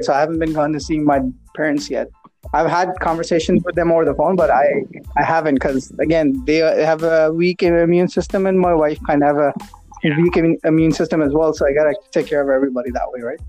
چاہیے 0.00 2.02
I've 2.52 2.70
had 2.70 2.92
conversations 3.00 3.62
with 3.64 3.74
them 3.74 3.90
over 3.90 4.04
the 4.04 4.14
phone, 4.14 4.36
but 4.36 4.50
I, 4.50 4.84
I 5.16 5.22
haven't 5.22 5.54
because 5.54 5.90
again, 5.98 6.42
they 6.46 6.58
have 6.58 7.02
a 7.02 7.32
weak 7.32 7.62
immune 7.62 8.08
system, 8.08 8.46
and 8.46 8.58
my 8.58 8.74
wife 8.74 8.98
kind 9.06 9.22
of 9.22 9.28
have 9.28 9.38
a 9.38 9.52
yeah. 10.02 10.20
weak 10.20 10.36
immune 10.64 10.92
system 10.92 11.22
as 11.22 11.32
well. 11.32 11.52
So 11.52 11.66
I 11.66 11.72
gotta 11.72 11.94
take 12.12 12.26
care 12.26 12.42
of 12.42 12.48
everybody 12.48 12.90
that 12.90 13.10
way, 13.12 13.20
right? 13.20 13.40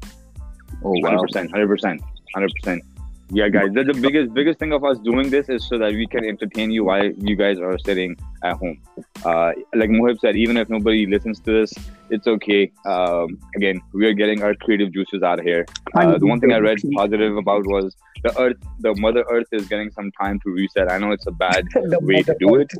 Oh, 0.84 0.92
100 0.92 1.22
percent, 1.22 1.52
hundred 1.52 1.68
percent, 1.68 2.02
hundred 2.34 2.52
percent. 2.54 2.84
Yeah, 3.30 3.50
guys, 3.50 3.74
the, 3.74 3.84
the 3.84 3.94
biggest 3.94 4.34
biggest 4.34 4.58
thing 4.58 4.72
of 4.72 4.86
us 4.86 5.00
doing 5.00 5.30
this 5.30 5.50
is 5.50 5.68
so 5.68 5.78
that 5.78 5.92
we 5.92 6.08
can 6.08 6.24
entertain 6.24 6.72
you 6.72 6.86
while 6.86 7.06
you 7.06 7.36
guys 7.36 7.60
are 7.60 7.78
sitting 7.80 8.18
at 8.42 8.56
home. 8.56 8.82
Uh, 9.26 9.52
like 9.76 9.90
Mohib 9.90 10.20
said, 10.22 10.38
even 10.38 10.56
if 10.56 10.70
nobody 10.70 11.06
listens 11.06 11.42
to 11.42 11.52
this, 11.52 11.74
it's 12.10 12.26
okay. 12.26 12.72
Um, 12.86 13.38
again, 13.58 13.82
we 13.92 14.06
are 14.06 14.14
getting 14.14 14.44
our 14.44 14.56
creative 14.56 14.94
juices 14.94 15.24
out 15.24 15.40
of 15.40 15.46
here. 15.46 15.66
Uh, 15.94 16.18
the 16.18 16.26
one 16.26 16.40
thing 16.40 16.54
I 16.54 16.60
read 16.60 16.78
positive 16.96 17.36
about 17.36 17.68
was 17.68 17.98
the 18.24 18.40
Earth, 18.40 18.58
the 18.80 18.96
Mother 18.96 19.26
Earth 19.30 19.48
is 19.52 19.68
getting 19.68 19.92
some 19.92 20.10
time 20.12 20.40
to 20.46 20.50
reset. 20.50 20.90
I 20.90 20.98
know 20.98 21.12
it's 21.12 21.28
a 21.28 21.32
bad 21.32 21.66
way 21.76 22.22
to 22.24 22.36
do 22.40 22.56
it. 22.56 22.72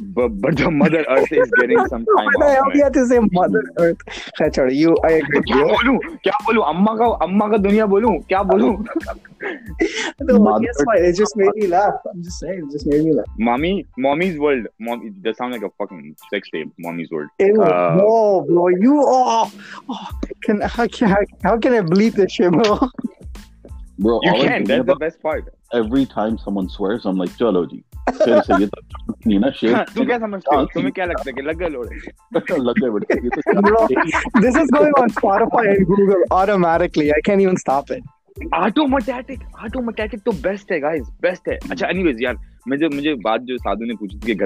but 0.00 0.28
but 0.40 0.56
the 0.56 0.70
Mother 0.70 1.04
Earth 1.08 1.32
is 1.32 1.50
getting 1.60 1.78
some 1.86 2.04
time 2.16 2.28
off. 2.28 2.68
Yeah, 2.74 2.84
yeah, 2.84 2.88
this 2.88 3.10
is 3.10 3.18
Mother 3.32 3.62
Earth. 3.78 3.98
Hey, 4.36 4.50
chod, 4.50 4.72
you, 4.72 4.96
I 5.04 5.12
agree. 5.12 5.40
What 5.46 5.84
do 5.84 6.00
I 6.00 6.08
say? 6.24 6.32
What 6.44 6.54
do 6.54 6.62
I 6.62 6.72
say? 6.72 6.76
Amma 6.76 6.96
ka, 6.98 7.16
Amma 7.20 7.50
ka 7.50 7.56
dunya 7.58 7.88
bolu? 7.88 8.18
What 8.18 8.58
do 8.58 8.84
I 8.86 9.14
say? 9.14 9.20
No, 10.20 10.58
guess 10.58 10.76
what? 10.84 10.98
It 10.98 11.16
just 11.16 11.36
made 11.36 11.54
me 11.54 11.66
laugh. 11.66 11.94
I'm 12.10 12.22
just 12.22 12.38
saying, 12.38 12.66
it 12.66 12.72
just 12.72 12.86
made 12.86 13.04
me 13.04 13.12
laugh. 13.12 13.26
Mommy, 13.38 13.86
mommy's 13.98 14.38
world. 14.38 14.66
Mom, 14.78 15.06
it 15.06 15.22
does 15.22 15.36
sound 15.36 15.52
like 15.52 15.62
a 15.62 15.70
fucking 15.78 16.16
sex 16.30 16.48
tape. 16.50 16.72
Mommy's 16.78 17.10
world. 17.10 17.28
Ew, 17.38 17.62
uh, 17.62 17.94
no, 17.98 18.44
bro, 18.48 18.68
you 18.68 19.00
are. 19.00 19.46
Oh, 19.46 19.52
oh, 19.90 20.08
can 20.42 20.60
how 20.62 20.86
can 20.86 21.08
how, 21.08 21.22
how 21.42 21.58
can 21.58 21.74
I 21.74 21.80
bleep 21.80 22.14
this 22.14 22.32
shit, 22.32 22.50
bro? 22.52 22.88
نے 24.00 24.74
پوچی 24.86 25.54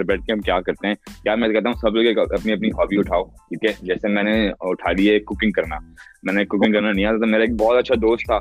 بیٹھ 0.02 0.22
کے 0.22 0.32
ہم 0.32 0.40
کیا 0.40 0.60
کرتے 0.60 0.86
ہیں 0.86 0.94
کیا 1.22 1.34
میں 1.34 1.48
کہتا 1.48 1.68
ہوں 1.68 1.76
سب 1.76 1.96
لوگ 1.96 2.18
اپنی 2.18 2.52
اپنی 2.52 2.70
جیسے 3.82 4.08
میں 4.08 4.22
نے 4.22 4.50
اٹھا 4.60 4.92
لی 4.92 5.10
ہے 5.10 5.18
کوکنگ 5.18 5.50
کرنا 5.50 5.78
میں 6.22 6.34
نے 6.34 6.44
میرا 7.26 7.40
ایک 7.40 7.60
بہت 7.60 7.78
اچھا 7.78 7.94
دوست 7.94 8.26
تھا 8.26 8.40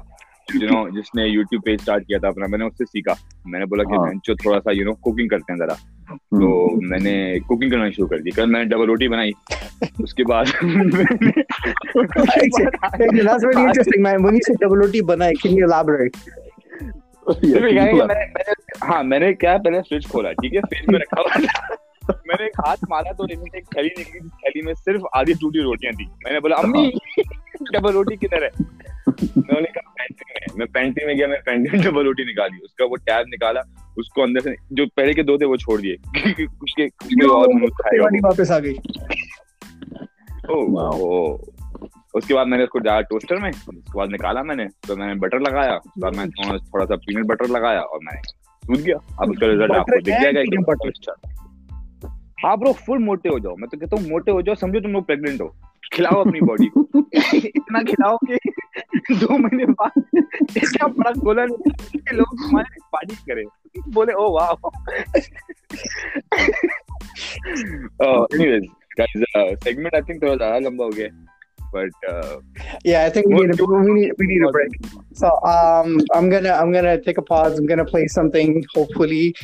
جس 0.47 1.15
نے 1.15 1.28
یوٹیوب 1.28 1.65
پہ 1.65 1.73
اسٹارٹ 1.73 2.08
کیا 2.08 2.17
تھا 2.17 2.28
اپنا 2.28 2.47
میں 2.47 2.58
نے 2.58 2.65
اس 2.65 2.78
سے 2.78 2.86
سیکھا 2.86 3.13
میں 3.45 3.60
نے 3.60 3.65
بولا 3.65 3.84
کہ 3.84 3.93
ہاں۔ 3.93 4.34
تھوڑا 4.34 4.62
سا 4.62 4.71
یو 4.71 4.86
نو 4.86 4.93
کوکنگ 4.93 5.28
کرتے 5.28 5.54
ہیں 5.54 5.60
ذرا 5.60 5.73
تو 6.13 6.82
میں 6.82 7.00
نے 7.00 7.39
کوکنگ 7.39 7.69
ہاں 18.82 19.04
میں 19.04 19.19
نے 19.19 19.34
فریج 19.82 20.08
کھولا 20.08 20.30
میں 22.26 22.36
نے 22.39 22.43
ایک 22.43 22.54
ہاتھ 22.67 22.86
مارا 22.89 23.12
تو 23.12 23.26
صرف 24.86 25.02
آدھی 25.13 25.34
ٹوٹی 25.34 25.60
روٹیاں 25.60 26.39
بولا 26.39 26.56
امی 26.56 26.91
ڈبل 27.73 27.91
روٹی 27.91 28.15
کدھر 28.15 28.41
ہے 28.41 28.50
میں 30.56 30.65
پینٹی 30.65 31.06
میں 31.06 31.13
جو 31.13 31.26
بعد 31.91 32.39
میں 44.43 44.56
نے 44.56 45.13
بٹر 45.13 45.39
لگایا 45.39 45.78
تھوڑا 46.26 46.86
سا 46.86 46.95
پینٹ 46.95 47.26
بٹر 47.26 47.47
لگایا 47.47 47.80
اور 47.80 48.00
میں 48.04 48.21
فل 52.86 52.97
موٹے 52.97 53.30
ہو 53.30 53.39
جاؤ 53.39 53.56
میں 53.56 53.67
تو 53.67 53.80
کہتا 53.80 54.02
ہوں 54.02 54.10
موٹے 54.10 54.32
ہو 54.32 54.41
جاؤ 54.41 54.56
سمجھو 54.56 54.80
تم 54.80 54.91
لوگ 54.91 55.02
ہو 55.41 55.66
کھلاؤ 55.91 56.19
اپنی 56.21 56.39
باڈی 56.47 56.67
کو 56.69 56.82
اتنا 57.13 57.82
کھلاؤ 57.84 58.17
کہ 58.28 59.13
دو 59.21 59.38
مہینے 59.38 59.65
بعد 59.71 60.00
اتنا 60.15 60.88
بڑا 60.88 61.12
گولا 61.23 61.45
کہ 61.93 62.15
لوگ 62.15 62.36
ہمارے 62.43 62.80
پارک 62.91 63.26
کرے 63.28 63.43
بولے 63.93 64.13
او 64.13 64.32
واہ 64.34 64.54
any 68.00 68.47
ways 68.47 68.63
guys 69.00 69.23
segment 69.63 69.93
I 69.93 70.04
think 70.04 70.19
تھوڑا 70.19 70.36
زیادہ 70.36 70.60
لمبا 70.60 70.86
ہو 70.86 70.91
گیا 70.97 71.08
but 71.71 71.89
uh, 72.10 72.38
yeah, 72.84 73.06
I 73.06 73.10
think 73.10 73.28
we 73.28 73.36
need, 73.36 73.60
a, 73.60 73.65
we 73.65 73.93
need 73.93 74.12
we 74.17 74.28
need 74.28 74.41
a 74.43 74.52
break. 74.52 74.69
So 75.13 75.28
um, 75.43 76.00
I'm 76.13 76.30
gonna 76.30 76.52
I'm 76.52 76.71
gonna 76.71 77.02
take 77.02 77.17
a 77.17 77.21
pause. 77.21 77.58
I'm 77.58 77.65
gonna 77.65 77.86
play 77.86 78.08
something. 78.08 78.63
Hopefully, 78.73 79.36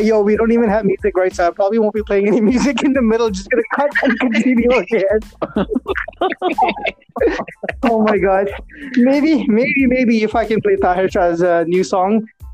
yo, 0.00 0.22
we 0.22 0.36
don't 0.36 0.52
even 0.52 0.68
have 0.68 0.84
music 0.84 1.16
right, 1.16 1.34
so 1.34 1.46
I 1.46 1.50
probably 1.50 1.78
won't 1.78 1.94
be 1.94 2.02
playing 2.02 2.28
any 2.28 2.40
music 2.40 2.82
in 2.82 2.92
the 2.92 3.02
middle. 3.02 3.30
Just 3.30 3.50
gonna 3.50 3.62
cut 3.74 3.90
and 4.02 4.18
continue 4.20 4.70
again. 4.70 5.20
oh 7.84 8.02
my 8.02 8.18
god, 8.18 8.50
maybe 8.96 9.46
maybe 9.48 9.86
maybe 9.86 10.22
if 10.22 10.34
I 10.34 10.44
can 10.44 10.60
play 10.60 10.76
Tahir 10.76 11.08
Shah's 11.08 11.42
uh, 11.42 11.64
new 11.64 11.84
song, 11.84 12.26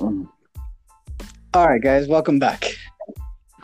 All 0.00 0.24
right, 1.68 1.82
guys, 1.82 2.08
welcome 2.08 2.38
back. 2.38 2.64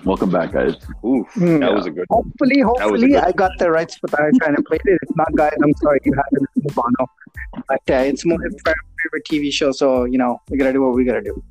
Welcome 0.04 0.30
back, 0.30 0.52
guys. 0.52 0.74
Oof, 1.02 1.26
mm, 1.34 1.60
that 1.60 1.60
yeah. 1.60 1.70
was 1.70 1.86
a 1.86 1.90
good. 1.90 2.04
One. 2.08 2.24
Hopefully, 2.24 2.60
hopefully, 2.60 3.08
good 3.08 3.24
I 3.24 3.32
got 3.32 3.52
the 3.58 3.70
right 3.70 3.90
spot. 3.90 4.20
I 4.20 4.30
kind 4.38 4.58
of 4.58 4.66
played 4.66 4.82
it. 4.84 4.98
If 5.00 5.16
not, 5.16 5.34
guys, 5.34 5.54
I'm 5.62 5.72
sorry. 5.76 5.98
You 6.04 6.12
have 6.14 6.28
to 6.34 6.46
move 6.56 6.78
on. 6.78 6.92
But 7.68 7.80
uh, 7.88 7.94
it's 7.94 8.26
my 8.26 8.36
favorite 8.36 9.24
TV 9.30 9.50
show, 9.50 9.72
so 9.72 10.04
you 10.04 10.18
know 10.18 10.38
we 10.50 10.58
gotta 10.58 10.74
do 10.74 10.82
what 10.82 10.94
we 10.94 11.04
gotta 11.04 11.22
do. 11.22 11.42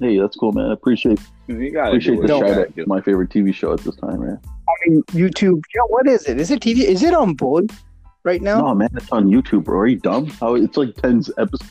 Hey, 0.00 0.18
that's 0.18 0.36
cool, 0.36 0.52
man. 0.52 0.70
I 0.70 0.72
appreciate 0.72 1.20
appreciate 1.46 2.22
the 2.22 2.28
shout 2.28 2.44
out. 2.44 2.86
My 2.86 3.02
favorite 3.02 3.28
TV 3.28 3.52
show 3.52 3.74
at 3.74 3.80
this 3.80 3.96
time, 3.96 4.20
man. 4.20 4.40
I 4.46 4.88
mean, 4.88 5.02
YouTube. 5.08 5.60
Yo, 5.74 5.84
what 5.88 6.06
is 6.06 6.26
it? 6.26 6.40
Is 6.40 6.50
it 6.50 6.60
TV? 6.60 6.84
Is 6.84 7.02
it 7.02 7.12
on 7.12 7.34
board 7.34 7.70
right 8.24 8.40
now? 8.40 8.60
No, 8.60 8.74
man, 8.74 8.88
it's 8.94 9.12
on 9.12 9.26
YouTube, 9.26 9.64
bro. 9.64 9.80
Are 9.80 9.86
you 9.86 9.98
dumb? 9.98 10.28
How 10.40 10.54
it's 10.54 10.78
like 10.78 10.96
10 10.96 11.24
episodes 11.36 11.70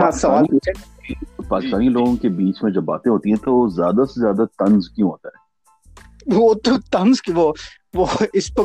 ہاں، 0.00 0.10
پاکستانی 1.48 1.88
لوگوں 1.88 2.16
کے 2.16 2.28
بیچ 2.28 2.62
میں 2.62 2.72
جب 2.72 2.82
باتیں 2.82 3.12
ہوتی 3.12 3.30
ہیں 3.30 3.36
تو 3.36 3.68
زیادہ 3.68 4.04
سے 4.04 4.20
زیادہ 4.20 4.44
کیوں 4.94 5.10
ہوتا 5.10 5.28
ہے 5.28 5.42
وہ 6.36 6.54
وہ 6.54 6.64
تو 6.64 7.20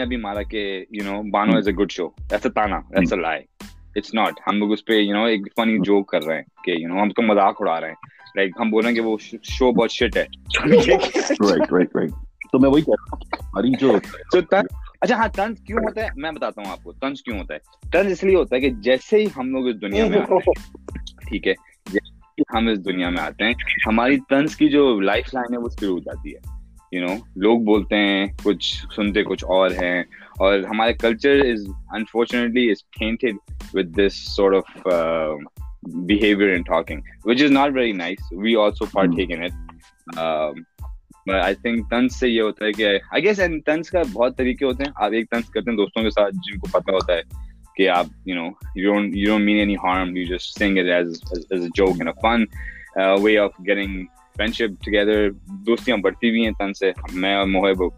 کی 0.00 0.16
مطلب 1.70 3.32
اٹس 3.98 4.14
ناٹ 4.14 4.40
ہم 4.46 4.58
لوگ 4.58 4.72
اس 4.72 4.84
پہ 4.84 4.92
یو 4.92 5.16
نو 5.16 5.24
ایک 5.24 5.40
فنی 5.56 5.78
جوک 5.78 6.08
کر 6.08 6.24
رہے 6.24 6.36
ہیں 6.36 6.64
کہ 6.64 6.70
یو 6.70 6.88
نو 6.88 7.02
ہم 7.02 7.10
تو 7.10 7.22
مذاق 7.22 7.56
اڑا 7.60 7.80
رہے 7.80 7.88
ہیں 7.88 7.94
لائک 8.36 8.50
ہم 8.60 8.70
بول 8.70 8.82
رہے 8.82 8.90
ہیں 8.90 8.96
کہ 8.96 9.02
وہ 9.02 9.16
شو 9.42 9.72
بہت 9.72 9.90
شٹ 9.90 10.16
ہے 10.16 10.24
تو 12.52 12.58
میں 12.58 12.70
وہی 12.70 12.82
کہہ 12.82 12.92
رہا 12.92 13.16
ہوں 13.56 13.98
تو 14.32 14.40
تن 14.40 14.60
اچھا 15.00 15.16
ہاں 15.16 15.28
تنز 15.28 15.56
کیوں 15.66 15.78
ہوتا 15.78 16.02
ہے 16.02 16.08
میں 16.16 16.32
بتاتا 16.32 16.62
ہوں 16.62 16.70
آپ 16.70 16.82
کو 16.82 16.92
تنز 16.92 17.22
کیوں 17.22 17.38
ہوتا 17.38 17.54
ہے 17.54 17.58
تنز 17.90 18.12
اس 18.12 18.24
لیے 18.24 18.36
ہوتا 18.36 18.56
ہے 18.56 18.60
کہ 18.60 18.70
جیسے 18.80 19.18
ہی 19.18 19.26
ہم 19.36 19.50
لوگ 19.50 19.68
اس 19.68 19.82
دنیا 19.82 20.06
میں 20.06 20.20
ٹھیک 21.28 21.48
ہے 21.48 21.52
جیسے 21.86 22.42
ہم 22.56 22.68
اس 22.68 22.84
دنیا 22.84 23.08
میں 23.08 23.20
آتے 23.20 23.44
ہیں 23.44 23.52
ہماری 23.86 24.18
تنز 24.28 24.56
کی 24.56 24.68
جو 24.68 25.00
لائف 25.00 25.34
لائن 25.34 25.52
ہے 25.52 25.58
وہ 25.58 25.68
شروع 25.80 25.92
ہو 25.92 25.98
جاتی 25.98 26.34
ہے 26.34 26.57
یو 26.92 27.00
نو 27.00 27.14
لوگ 27.36 27.60
بولتے 27.60 27.96
ہیں 27.96 28.26
کچھ 28.44 28.64
سنتے 28.96 29.22
کچھ 29.22 29.44
اور 29.46 29.70
ہیں 29.82 30.02
اور 30.38 30.58
ہمارے 30.70 30.92
culture 30.92 31.40
is 31.44 31.66
unfortunately 31.94 32.70
is 32.70 32.84
painted 32.90 33.36
with 33.74 33.96
this 33.96 34.16
sort 34.36 34.56
of 34.56 34.86
behaviour 36.08 36.54
in 36.54 36.62
talking 36.62 37.00
which 37.24 37.42
is 37.42 37.50
not 37.50 37.72
very 37.74 37.92
nice 37.92 38.32
we 38.32 38.56
also 38.56 38.84
for 38.84 39.06
take 39.16 39.32
in 39.32 39.42
it 39.42 40.60
I 41.34 41.54
think 41.54 41.90
طنز 41.90 42.18
سے 42.20 42.28
یہ 42.28 42.42
ہوتا 42.42 42.64
ہے 42.64 42.72
کہ 42.72 42.96
آئی 43.12 43.24
گیس 43.24 43.40
اینڈ 43.40 43.64
طنز 43.66 43.90
کا 43.90 44.02
بہت 44.12 44.36
طریقے 44.38 44.64
ہوتے 44.64 44.84
ہیں 44.84 44.92
آپ 44.96 45.12
ایک 45.12 45.30
طنز 45.30 45.50
کرتے 45.50 45.70
ہیں 45.70 45.76
دوستوں 45.76 46.02
کے 46.02 46.10
ساتھ 46.10 46.34
جن 46.46 46.58
کو 46.58 46.68
پتہ 46.70 46.90
ہوتا 46.90 47.14
ہے 47.14 47.22
کہ 47.76 47.88
آپ 47.88 48.06
you 48.26 48.34
know 48.34 48.48
you 48.76 48.92
don't 48.92 49.16
you 49.16 49.26
don't 49.26 49.44
mean 49.44 49.58
any 49.58 49.74
harm 49.76 50.16
you 50.16 50.24
just 50.26 50.58
sing 50.58 50.78
it 50.78 50.90
as 50.92 51.20
a 51.50 51.58
joke 51.76 51.90
and 51.90 52.08
a 52.08 52.20
fun 52.22 52.44
way 53.22 53.36
of 53.38 53.60
getting 53.66 54.04
together 54.46 55.30
دوستیاں 55.66 55.96
بڑھتی 55.96 56.30
بھی 56.30 56.44
ہیں 56.44 56.52
تن 56.58 56.72
سے 56.72 56.92
میں 57.12 57.34
اور 57.34 57.46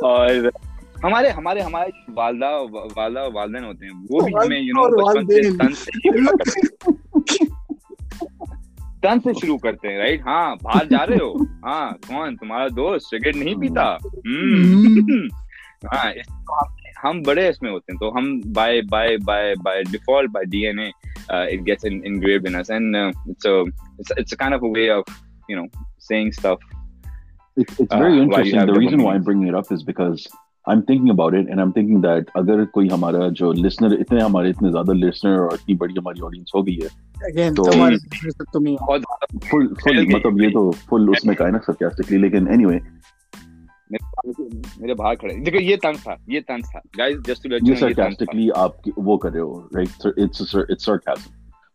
اور 0.00 0.36
ہمارے 1.04 1.28
ہمارے 1.28 1.60
ہمارے 1.60 1.90
والدہ 2.14 2.56
والدہ 2.96 3.28
والدین 3.34 3.64
ہوتے 3.64 3.86
ہیں 3.86 3.92
وہ 4.10 4.20
بھی 4.20 4.34
ہمیں 4.34 4.60
یو 4.60 4.74
نو 4.74 5.12
بچپن 5.22 5.74
سے 5.74 5.90
تن 9.04 9.20
سے 9.20 9.32
شروع 9.32 9.58
کرتے 9.58 9.88
ہیں 9.88 9.98
رائٹ 9.98 10.20
ہاں 10.26 10.34
ہاں 10.34 10.46
ہاں 10.46 10.56
باہر 10.62 10.84
جا 10.84 11.06
رہے 11.06 11.16
ہو 11.16 11.32
ہاں، 11.64 11.92
کون 12.06 12.36
تمہارا 12.36 12.66
دوست 12.68 13.06
سگریٹ 13.06 13.36
نہیں 13.36 13.54
پیتا 13.54 13.84
ہاں۔ 13.84 13.96
ہاں، 15.94 16.12
ہم 17.04 17.22
بڑے 17.22 17.48
اس 17.48 17.62
میں 17.62 17.70
ہوتے 17.70 17.92
ہیں 17.92 17.98
تو 17.98 18.16
ہم 18.16 18.40
default 19.90 20.36
D 20.50 20.66
N 20.66 20.78
A 20.78 20.90
it 29.68 30.24
I 30.66 30.76
am 30.76 30.80
thinking 30.80 31.00
thinking 31.00 31.10
about 31.10 31.34
it 31.34 31.48
and 31.48 32.02
that 32.02 32.30
اگر 32.34 32.64
کوئی 32.64 32.88
ہمارا 32.92 33.28
جو 33.28 33.52
لسنر 33.52 33.64
لسنر 33.64 33.86
اتنے 33.86 34.00
اتنے 34.00 34.22
ہمارے 34.22 34.50
زیادہ 34.50 34.92
اور 35.26 35.52
اتنی 35.52 35.74
بڑی 35.74 35.94
ہماری 35.98 36.22
آڈینس 36.24 36.54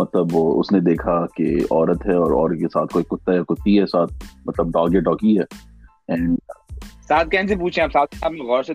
مطلب 0.00 0.26
وہ 0.32 0.60
اس 0.60 0.72
نے 0.72 0.80
دیکھا 0.80 1.26
کہ 1.36 1.56
عورت 1.70 2.06
ہے 2.06 2.14
اور 2.14 2.30
عورت 2.30 2.58
کے 2.60 2.68
ساتھ 2.68 2.92
کوئی 2.92 3.04
کتا 3.04 3.32
ہے 3.32 3.38
کتی 3.48 3.80
ہے 3.80 3.86
ساتھ 3.86 4.12
مطلب 4.46 4.68
ڈاگ 4.68 4.94
یا 4.94 5.00
ڈاگی 5.00 5.38
ہے 5.38 5.44
میرا 7.10 7.40
یہی 8.38 8.72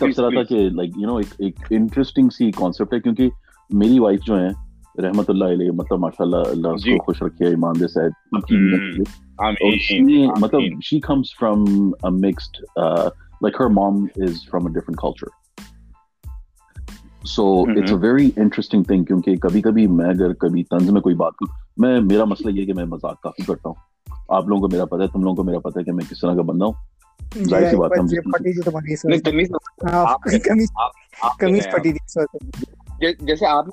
تبصرہ 0.00 0.30
تھا 0.30 0.42
کہ 3.14 3.28
میری 3.70 3.98
وائف 3.98 4.20
جو 4.20 4.40
ہے 4.40 4.48
رحمت 4.94 5.30
اللہ 5.30 5.44
علیہ 5.46 5.70
مطلب 5.70 5.98
ماشاء 5.98 6.24
اللہ 6.24 6.48
اللہ 6.48 6.74
جی. 6.74 6.74
اس 6.74 6.82
کو 6.84 6.90
جی۔ 6.90 6.98
خوش 6.98 7.22
رکھے 7.22 7.46
امام 7.46 7.72
دے 7.72 7.88
سید 7.88 8.12
مطلب 10.40 10.82
she 10.82 10.98
comes 11.00 11.32
from 11.38 11.64
mixed 12.18 12.60
like 13.42 13.60
her 13.60 13.68
mom 13.72 14.04
is 14.18 14.46
from 14.50 14.66
a 14.66 14.72
different 14.72 15.00
culture 15.00 15.32
so 17.26 17.46
it's 17.60 17.92
a 17.92 17.96
very 18.00 18.30
interesting 18.36 18.82
thing 18.82 19.04
کیونکہ 19.04 19.36
کبھی 19.42 19.60
کبھی 19.60 19.86
میں 19.92 20.06
اگر 20.06 20.32
کبھی 20.38 20.64
طنز 20.64 20.90
میں 20.90 21.00
کوئی 21.00 21.14
بات 21.14 21.36
کروں 21.36 21.52
میں 21.78 22.00
میرا 22.02 22.24
مسئلہ 22.24 22.50
یہ 22.50 22.66
کہ 22.66 22.72
میں 22.72 22.84
مذاق 22.86 23.20
کافی 23.22 23.42
کرتا 23.42 23.68
ہوں 23.68 24.12
آپ 24.28 24.48
لوگوں 24.48 24.60
کو 24.60 24.68
میرا 24.72 24.84
پتہ 24.84 25.02
ہے 25.02 25.08
تم 25.08 25.22
لوگوں 25.22 25.36
کو 25.36 25.44
میرا 25.44 25.58
پتہ 25.58 25.78
ہے 25.78 25.84
کہ 25.84 25.92
میں 25.92 26.04
کس 26.10 26.20
طرح 26.20 26.34
کا 26.34 26.42
بندہ 26.42 26.64
ہوں 26.64 26.74
جیسے 33.20 33.46
آپ 33.46 33.68
نے 33.68 33.72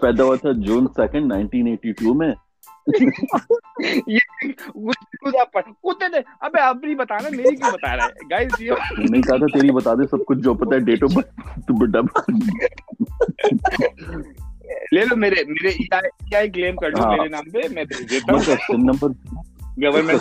پیدا 0.00 0.24
ہوا 0.24 0.36
تھا 0.36 0.52
June 0.52 0.86
second 0.86 1.26
nineteen 1.26 1.66
eighty 1.66 1.92
two 1.92 2.14
میں 2.14 2.32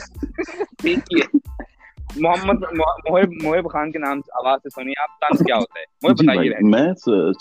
محمد 2.16 2.64
محب 2.72 3.34
محب 3.44 3.72
خان 3.72 3.92
کے 3.92 4.00
نام 4.00 4.22
سے 4.22 4.48
آواز 4.48 4.60
سے 4.64 4.70
سنیے 4.70 5.02
آپ 5.02 5.20
کیا 5.46 5.56
ہوتا 5.56 5.80
ہے 5.80 6.14
جی 6.14 6.68
میں 6.70 6.88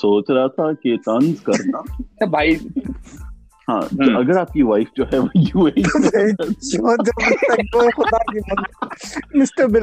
سوچ 0.00 0.30
رہا 0.30 0.46
تھا 0.46 0.72
کہ 0.72 0.96
کرنا 1.42 1.78
اچھا 1.78 2.26
بھائی 2.26 2.56
ہاں، 3.68 3.80
اگر 4.16 4.36
آپ 4.36 4.52
کی 4.52 4.62
وائف 4.62 4.88
جو 4.96 5.04
ہے 5.04 5.18
مطلب 9.34 9.76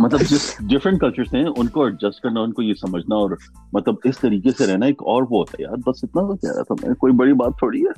مطلب 0.00 0.20
جس 0.20 0.56
ڈفرینٹ 0.60 1.00
کلچر 1.00 1.34
ہیں 1.34 1.44
ان 1.56 1.66
کو 1.66 1.84
ایڈجسٹ 1.84 2.20
کرنا 2.20 2.40
ان 2.40 2.52
کو 2.52 2.62
یہ 2.62 2.74
سمجھنا 2.74 3.16
اور 3.16 3.30
مطلب 3.72 3.94
اس 4.04 4.18
طریقے 4.18 4.50
سے 4.50 4.66
رہنا 4.66 4.86
ایک 4.86 5.02
اور 5.02 5.22
وہ 5.22 5.28
ہوتا 5.28 5.56
ہے 5.58 5.62
یار 5.62 5.76
بس 5.76 6.04
اتنا 6.04 6.22
سا 6.22 6.36
کہہ 6.36 6.56
رہا 6.56 6.62
تھا 6.62 6.74
میں 6.82 6.94
کوئی 6.94 7.12
بڑی 7.12 7.32
بات 7.32 7.58
تھوڑی 7.58 7.82
ہے 7.82 7.97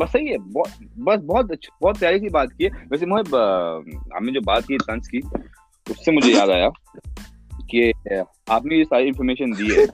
بس 0.00 0.12
صحیح 0.12 0.30
ہے 0.30 0.38
بس 0.38 1.24
بہت 1.24 1.50
اچھا 1.50 1.84
بہت 1.84 2.00
پیاری 2.00 2.18
کی 2.18 2.28
بات 2.28 2.48
کی 2.58 2.64
ہے 2.64 2.70
ویسے 2.90 3.06
محب 3.06 3.36
ہم 4.18 4.24
نے 4.24 4.32
جو 4.32 4.40
بات 4.40 4.66
کی 4.66 4.76
طنز 4.86 5.08
کی 5.08 5.20
اس 5.86 6.04
سے 6.04 6.12
مجھے 6.12 6.32
یاد 6.32 6.48
آیا 6.48 6.68
کہ 7.68 7.92
آپ 8.46 8.66
نے 8.66 8.76
یہ 8.76 8.84
ساری 8.84 9.08
انفارمیشن 9.08 9.58
دی 9.58 9.76
ہے 9.76 9.84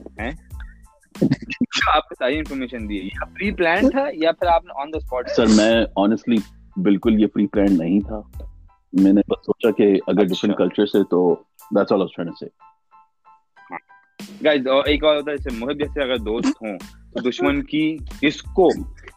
آپ 1.95 2.11
نے 2.11 2.15
ساری 2.19 2.37
انفارمیشن 2.37 2.89
دی 2.89 2.97
ہے 2.97 3.25
پری 3.25 3.51
پلان 3.51 3.89
تھا 3.89 4.05
یا 4.13 4.31
پھر 4.31 4.47
آپ 4.47 4.65
نے 4.65 4.81
آن 4.81 4.93
دا 4.93 4.97
اسپاٹ 4.97 5.29
سر 5.29 5.45
میں 5.55 5.85
آنیسٹلی 5.95 6.37
بالکل 6.77 7.21
یہ 7.21 7.27
پری 7.27 7.47
پلان 7.47 7.77
نہیں 7.77 7.99
تھا 7.99 8.21
میں 8.95 9.11
نے 9.13 9.21
بس 9.27 9.45
سوچا 9.45 9.69
کہ 9.71 9.85
اگر 10.07 10.23
ڈفرینٹ 10.23 10.53
اچھا۔ 10.53 10.63
کلچر 10.63 10.85
سے 10.85 11.03
تو 11.03 11.19
دیٹس 11.71 11.91
آل 11.91 12.01
آف 12.01 12.37
سے 12.39 12.45
گائز 14.45 14.67
اور 14.67 14.85
ایک 14.85 15.03
اور 15.03 15.15
ہوتا 15.15 15.31
ہے 15.31 15.37
جیسے 15.37 15.55
محب 15.57 15.79
جیسے 15.79 16.01
اگر 16.03 16.17
دوست 16.17 16.61
ہوں 16.61 16.77
تو 17.13 17.29
دشمن 17.29 17.61
کی 17.63 17.85
کس 18.21 18.41
کو 18.55 18.69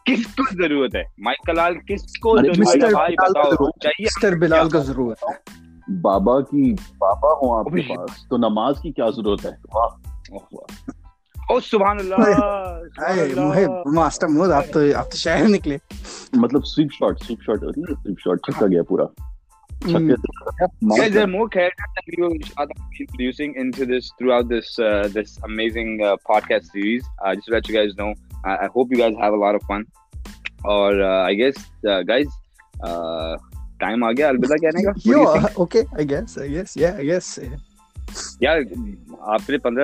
کس 0.05 0.25
کو 0.35 0.43
ضرورت 0.53 0.95
ہے 0.95 1.03
مائیکل 1.19 1.55
لال 1.55 1.77
کس 1.87 2.17
کو 2.19 2.35
مسٹر 2.57 2.89
ضرورت 2.89 3.85
ہے 3.85 3.91
مسٹر 3.99 4.37
بلال 4.37 4.69
کا 4.69 4.79
ضرورت 4.81 5.23
ہے 5.23 5.97
بابا 6.01 6.39
کی 6.41 6.73
بابا 6.99 7.33
ہوں 7.33 7.57
آپ 7.59 7.71
کے 7.75 7.87
پاس 7.87 8.27
تو 8.29 8.37
نماز 8.39 8.81
کی 8.81 8.91
کیا 8.91 9.09
ضرورت 9.09 9.45
ہے 9.45 9.51
واہ 9.73 11.59
سبحان 11.61 11.99
اللہ 11.99 13.89
ماسٹر 13.93 14.51
آپ 14.51 14.73
تو 14.73 14.79
آپ 14.95 15.11
تو 15.11 15.17
شاعر 15.17 15.47
نکلے 15.49 15.77
مطلب 16.35 16.65
sweep 16.65 16.93
shot 16.93 17.23
sweep 17.23 17.41
shot 17.41 17.59
sweep 17.75 18.19
shot 18.19 18.45
چھکا 18.45 18.67
گیا 18.67 18.83
پورا 18.83 19.05
آپ 19.79 19.99
نے 19.99 20.17
پندرہ 21.53 21.75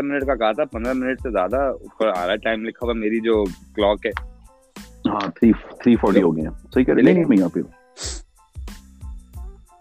منٹ 0.02 0.26
کا 0.26 0.36
کہا 0.36 0.52
تھا 0.52 0.64
پندرہ 0.66 0.94
منٹ 0.94 1.20
سے 1.24 1.32
زیادہ 1.32 1.72
آ 2.18 2.26
رہا 2.26 2.32
ہے 2.32 2.38
ٹائم 2.38 2.66
لکھا 2.66 2.86
ہوا 2.86 2.94
میری 2.94 3.20
جو 3.20 3.44
کلاک 3.76 4.06
ہے 4.06 4.12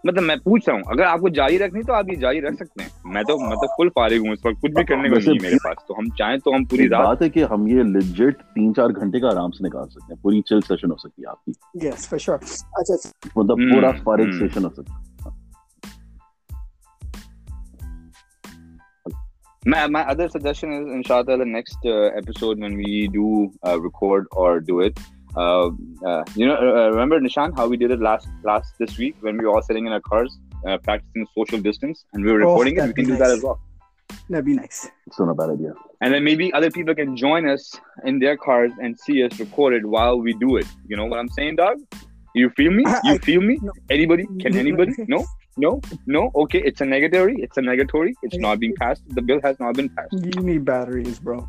مطلب 0.05 0.23
میں 0.23 0.35
پوچھ 0.35 0.67
رہا 0.67 0.75
ہوں 0.75 0.83
اگر 0.87 1.03
آپ 1.03 1.19
کو 1.19 1.29
جاری 1.29 1.57
رکھنی 1.59 1.81
تو 1.83 1.93
آپ 1.93 2.09
یہ 2.09 2.15
جاری 2.15 2.41
رکھ 2.41 2.55
سکتے 2.55 2.83
ہیں 2.83 3.13
میں 3.13 3.21
تو 3.23 3.37
مطلب 3.37 3.71
فل 3.77 3.89
فارغ 3.89 4.25
ہوں 4.25 4.31
اس 4.31 4.45
وقت 4.45 4.61
کچھ 4.61 4.71
بھی 4.71 4.83
کرنے 4.83 5.09
کو 5.09 5.15
نہیں 5.15 5.41
میرے 5.41 5.57
پاس 5.63 5.85
تو 5.87 5.97
ہم 5.99 6.09
چاہیں 6.17 6.37
تو 6.37 6.55
ہم 6.55 6.65
پوری 6.65 6.87
رات 6.89 7.05
بات 7.05 7.21
ہے 7.21 7.29
کہ 7.29 7.43
ہم 7.43 7.65
یہ 7.67 7.83
لیجٹ 7.93 8.43
تین 8.55 8.73
چار 8.73 8.89
گھنٹے 8.91 9.19
کا 9.19 9.27
آرام 9.27 9.51
سے 9.51 9.67
نکال 9.67 9.89
سکتے 9.89 10.13
ہیں 10.13 10.21
پوری 10.21 10.41
چل 10.41 10.61
سیشن 10.67 10.91
ہو 10.91 10.97
سکتی 10.97 11.21
ہے 11.21 11.29
آپ 11.29 11.45
کی 11.45 11.87
یس 11.87 12.07
فور 12.09 12.17
شور 12.17 12.37
اچھا 12.73 12.95
مطلب 13.35 13.65
پورا 13.73 13.91
فارغ 14.03 14.31
سیشن 14.39 14.65
ہو 14.65 14.69
سکتا 14.69 15.03
My, 19.63 19.77
my 19.87 20.01
other 20.03 20.25
suggestion 20.29 20.73
is 20.73 20.89
inshallah 20.95 21.37
the 21.39 21.45
next 21.47 21.85
uh, 21.85 21.93
episode 22.17 22.59
when 22.59 22.75
we 22.77 23.07
do 23.07 23.29
uh, 23.63 23.79
record 23.81 24.27
or 24.31 24.59
do 24.61 24.75
it 24.79 24.99
uh, 25.37 26.23
you 26.35 26.47
know, 26.47 26.55
uh, 26.55 26.89
remember 26.89 27.19
Nishan, 27.19 27.55
how 27.55 27.67
we 27.67 27.77
did 27.77 27.91
it 27.91 27.99
last 27.99 28.27
last 28.43 28.73
this 28.79 28.97
week 28.97 29.15
when 29.21 29.37
we 29.37 29.45
were 29.45 29.51
all 29.51 29.61
sitting 29.61 29.85
in 29.85 29.93
our 29.93 30.01
cars, 30.01 30.37
uh, 30.67 30.77
practicing 30.77 31.27
social 31.37 31.59
distance, 31.59 32.05
and 32.13 32.23
we 32.23 32.31
were 32.31 32.39
recording 32.39 32.79
oh, 32.79 32.85
it. 32.85 32.87
We 32.87 32.93
can 32.93 33.07
nice. 33.09 33.17
do 33.17 33.23
that 33.23 33.31
as 33.31 33.43
well. 33.43 33.59
That'd 34.29 34.45
be 34.45 34.53
nice. 34.53 34.89
It's 35.07 35.19
not 35.19 35.29
a 35.29 35.33
bad 35.33 35.49
idea. 35.51 35.73
And 36.01 36.13
then 36.13 36.23
maybe 36.23 36.51
other 36.53 36.71
people 36.71 36.95
can 36.95 37.15
join 37.15 37.47
us 37.47 37.79
in 38.05 38.19
their 38.19 38.37
cars 38.37 38.71
and 38.81 38.99
see 38.99 39.23
us 39.23 39.39
recorded 39.39 39.85
while 39.85 40.19
we 40.19 40.33
do 40.33 40.57
it. 40.57 40.65
You 40.87 40.97
know 40.97 41.05
what 41.05 41.19
I'm 41.19 41.29
saying, 41.29 41.57
dog? 41.57 41.77
You 42.33 42.49
feel 42.49 42.71
me? 42.71 42.83
I, 42.85 42.99
you 43.03 43.13
I, 43.13 43.17
feel 43.19 43.41
me? 43.41 43.59
No. 43.61 43.71
Anybody? 43.89 44.25
Can 44.41 44.57
anybody? 44.57 44.93
no? 45.07 45.25
No? 45.57 45.79
No? 46.05 46.31
Okay, 46.35 46.61
it's 46.61 46.81
a 46.81 46.83
negatory. 46.83 47.35
It's 47.37 47.57
a 47.57 47.61
negatory. 47.61 48.13
It's 48.23 48.37
not 48.37 48.59
being 48.59 48.75
passed. 48.75 49.03
The 49.09 49.21
bill 49.21 49.39
has 49.43 49.59
not 49.59 49.75
been 49.75 49.89
passed. 49.89 50.13
You 50.13 50.41
need 50.41 50.65
batteries, 50.65 51.19
bro. 51.19 51.47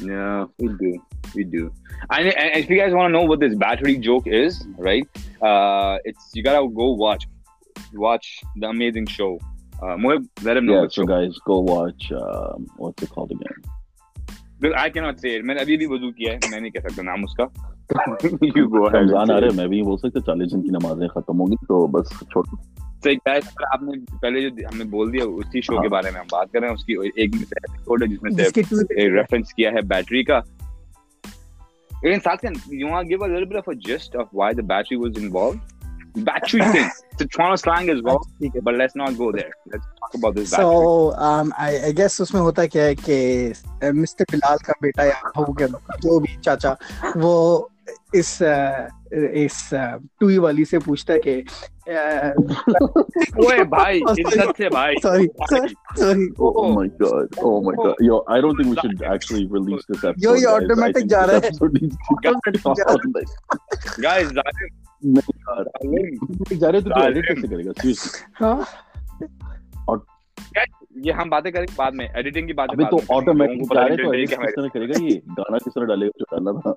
yeah, 0.00 0.46
we 0.58 0.68
do. 0.68 1.02
We 1.34 1.44
do. 1.44 1.72
And, 2.10 2.28
and 2.28 2.56
if 2.62 2.70
you 2.70 2.76
guys 2.76 2.92
want 2.92 3.12
to 3.12 3.12
know 3.12 3.24
what 3.24 3.40
this 3.40 3.54
battery 3.54 3.96
joke 3.96 4.26
is, 4.26 4.64
right? 4.76 5.06
Uh, 5.40 5.98
it's 6.04 6.30
you 6.34 6.42
gotta 6.42 6.68
go 6.68 6.92
watch, 6.92 7.26
watch 7.94 8.40
the 8.56 8.68
amazing 8.68 9.06
show. 9.06 9.38
Uh, 9.80 9.96
Moeb, 9.96 10.28
let 10.42 10.56
him 10.56 10.66
know. 10.66 10.82
Yeah, 10.82 10.88
so 10.88 11.02
show. 11.02 11.06
guys, 11.06 11.36
go 11.44 11.60
watch. 11.60 12.12
Um, 12.12 12.66
what's 12.76 13.02
it 13.02 13.10
called 13.10 13.32
again? 13.32 13.62
میں 14.62 15.54
نے 15.54 15.60
ابھی 15.60 15.76
بھی 15.76 15.76
بھی 15.76 15.86
وضو 15.86 16.10
کیا 16.12 16.32
ہے 16.32 16.38
میں 16.40 16.50
میں 16.50 16.60
نہیں 16.60 16.70
کہہ 16.70 16.80
سکتا 16.80 16.90
سکتا 16.90 17.02
نام 17.02 17.24
اس 17.24 17.34
کا 17.34 17.46
رمضان 18.98 19.30
آ 19.30 19.40
رہے 19.40 19.48
بول 19.82 20.20
چالیس 20.20 20.52
دن 20.52 20.62
کی 20.62 20.68
نمازیں 20.68 21.08
ختم 21.08 21.40
ہوگی 21.40 21.56
تو 21.68 21.86
بس 21.86 22.12
آپ 23.72 23.82
نے 23.82 23.98
پہلے 24.22 24.40
جو 24.40 24.84
بول 24.90 25.12
دیا 25.12 25.24
اسی 25.24 25.60
شو 25.60 25.72
کے 25.72 25.78
ہاں۔ 25.78 25.88
بارے 25.88 26.10
میں 26.10 26.20
ہم 26.20 26.26
بات 26.32 26.52
کر 26.52 26.60
رہے 26.60 26.68
ہیں 26.68 26.74
اس 26.74 26.84
کی 26.84 26.96
ایک 27.16 27.34
ہے 28.02 28.06
جس 28.06 28.22
میں 28.22 29.10
ریفرنس 29.12 29.52
کیا 29.54 29.70
ہے 29.70 29.82
بیٹری 29.86 30.22
بیٹری 30.22 30.24
کا 30.24 30.40
لیکن 32.02 32.20
ساتھ 32.20 32.44
you 32.72 32.94
are 32.94 33.04
give 33.04 33.24
a 33.24 33.30
little 33.30 33.44
bit 33.44 33.56
of 33.56 33.68
of 33.68 33.74
just 33.88 34.16
why 34.34 34.54
the 34.54 34.66
was 34.96 35.18
involved 35.18 35.81
battery 36.14 36.60
things. 36.72 37.02
It's 37.12 37.22
a 37.22 37.26
Toronto 37.26 37.56
slang 37.56 37.90
as 37.90 38.02
well, 38.02 38.26
but 38.62 38.74
let's 38.74 38.96
not 38.96 39.16
go 39.16 39.32
there. 39.32 39.52
Let's 39.66 39.84
talk 40.00 40.14
about 40.14 40.34
this. 40.34 40.50
So, 40.50 41.14
um, 41.14 41.52
I, 41.58 41.86
I 41.86 41.92
guess 41.92 42.18
usme 42.18 42.38
hota 42.38 42.62
kya 42.68 42.86
hai 42.86 42.94
ki 42.94 43.92
Mr. 44.00 44.26
Bilal 44.30 44.58
ka 44.58 44.74
beta 44.80 45.06
ya 45.06 45.14
ho 45.34 45.52
gaya, 45.52 45.68
jo 46.02 46.20
bhi 46.20 46.40
chacha, 46.42 46.78
wo 47.16 47.68
is 48.12 48.40
اس 49.12 49.56
ٹوئی 50.20 50.36
والی 50.38 50.64
سے 50.64 50.78
پوچھتا 50.84 51.12
ہے 51.12 51.18
کہ 51.20 51.42
اوئے 51.86 53.64
بھائی 53.70 54.00
عزت 54.10 54.56
سے 54.56 54.68
بھائی 54.68 54.96
sorry 55.02 55.26
sorry 55.98 56.26
oh 56.38 56.68
my 56.72 56.88
god 57.00 57.38
oh 57.42 57.60
my 57.64 57.76
god 57.84 58.02
you 58.04 58.20
I 58.26 58.42
don't 58.42 58.56
think 58.56 58.68
we 58.68 58.74
should 58.82 59.02
actually 59.10 59.44
release 59.54 59.80
this 59.90 60.04
episode 60.04 60.24
you 60.24 60.36
you 60.42 60.54
automatic 60.54 61.10
جا 61.10 61.26
رہا 61.26 61.34
ہے 61.34 61.50
گائز 63.98 64.32
یہ 70.96 71.12
ہم 71.12 71.28
باتیں 71.28 71.50
کریں 71.50 71.66
بعد 71.76 71.92
میں 71.92 72.06
ایڈیٹنگ 72.14 72.46
کی 72.46 72.52
باتیں 72.52 72.84
تو 72.84 72.98
آٹومیٹک 73.16 73.72
کرے 74.74 74.88
گا 74.88 75.02
یہ 75.02 75.18
گانا 75.38 75.58
کس 75.58 75.74
طرح 75.74 75.84
ڈالے 75.84 76.08
گا 76.08 76.72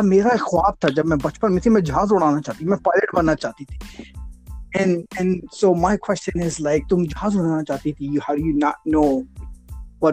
میرا 0.02 0.28
خواب 0.40 0.80
تھا 0.80 0.88
جب 0.88 1.06
میں 1.06 1.16
بچپن 1.22 1.52
میں 1.52 1.62
تھی 1.62 1.70
میں 1.70 1.80
جہاز 1.80 2.08
اڑانا 2.10 2.40
چاہتی 2.40 2.64
میں 2.64 2.76
پائلٹ 2.76 3.14
بننا 3.14 3.34
چاہتی 3.34 3.64
تھی 3.64 3.78
جہاز 7.06 7.36
اڑانا 7.36 8.70
نو 8.86 9.20
اور 9.98 10.12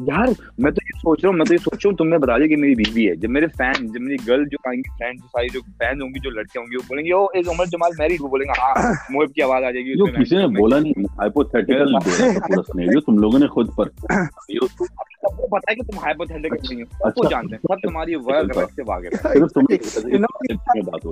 یار 0.00 0.27
میں 0.57 0.71
تو 0.71 0.81
یہ 0.85 0.97
سوچ 0.99 1.23
رہا 1.23 1.29
ہوں 1.29 1.37
میں 1.37 1.45
تو 1.45 1.53
یہ 1.53 1.57
سوچ 1.57 1.73
رہا 1.75 1.89
ہوں 1.89 1.97
تم 1.97 2.07
نے 2.07 2.17
بتا 2.17 2.37
دیا 2.37 2.47
کہ 2.47 2.57
میری 2.57 2.75
بیوی 2.75 3.07
ہے 3.09 3.15
جب 3.15 3.29
میرے 3.29 3.47
فین 3.57 3.87
جب 3.87 4.01
میری 4.01 4.17
گرل 4.27 4.43
جو 4.45 4.57
آئیں 4.65 4.77
گی 4.79 4.89
فین 4.99 5.15
جو 5.15 5.27
ساری 5.27 5.47
جو 5.53 5.61
فین 5.79 6.01
ہوں 6.01 6.09
گی 6.09 6.19
جو 6.19 6.29
لڑکیاں 6.29 6.63
ہوں 6.63 6.71
گی 6.71 6.75
وہ 6.75 6.83
بولیں 6.87 7.03
گے 7.05 7.11
او 7.11 7.25
از 7.33 7.47
عمر 7.47 7.65
جمال 7.65 7.91
میرڈ 7.97 8.21
وہ 8.21 8.27
بولیں 8.27 8.45
گے 8.45 8.59
ہاں 8.59 8.93
موہب 9.09 9.33
کی 9.33 9.41
آواز 9.41 9.63
آ 9.63 9.71
جائے 9.71 9.85
گی 9.85 9.93
جو 9.93 10.05
کسی 10.05 10.37
نے 10.37 10.47
بولا 10.59 10.79
نہیں 10.79 11.05
ہائپوتھیٹیکل 11.17 11.93
بولا 11.93 11.99
پورا 12.39 12.61
سناریو 12.63 13.01
تم 13.01 13.17
لوگوں 13.17 13.39
نے 13.39 13.47
خود 13.47 13.75
پر 13.75 13.89
سب 13.89 15.37
کو 15.37 15.47
پتہ 15.47 15.69
ہے 15.69 15.75
کہ 15.75 15.91
تم 15.91 15.97
ہائپوتھیٹیکل 15.97 16.57
نہیں 16.69 16.81
ہو 16.81 17.09
سب 17.09 17.15
کو 17.15 17.29
جانتے 17.29 17.55
ہیں 17.55 17.75
سب 17.75 17.87
تمہاری 17.87 18.15
ورک 18.15 18.57
رکھ 18.57 18.73
سے 18.75 18.81
واقف 18.87 19.25
ہے 19.25 19.39
صرف 19.39 19.51
تم 19.51 19.65
نے 19.69 20.81
بات 20.81 21.05
ہو 21.05 21.11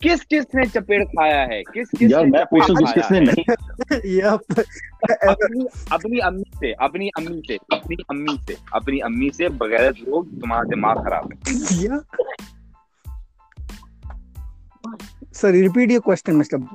چپیڑ 0.02 1.04
کھایا 1.04 1.46
ہے 1.46 1.62
کس 1.62 1.88
کس 1.98 3.10
نے 3.10 3.42
اپنی 5.90 6.22
امی 6.22 6.42
سے 6.58 6.72
اپنی 6.72 7.08
امی 7.08 7.40
سے 7.46 7.54
اپنی 7.54 7.96
امی 8.08 8.36
سے 8.46 8.54
اپنی 8.70 9.02
امی 9.02 9.30
سے 9.30 9.48
بغیر 9.48 9.92
تمہارا 9.92 10.62
دماغ 10.62 11.04
خراب 11.04 11.32
ہے 11.32 11.38
سر 15.34 15.50
ریپیٹ 15.50 15.90
یو 15.90 16.00
کوئی 16.00 16.16
تھنکو 16.16 16.60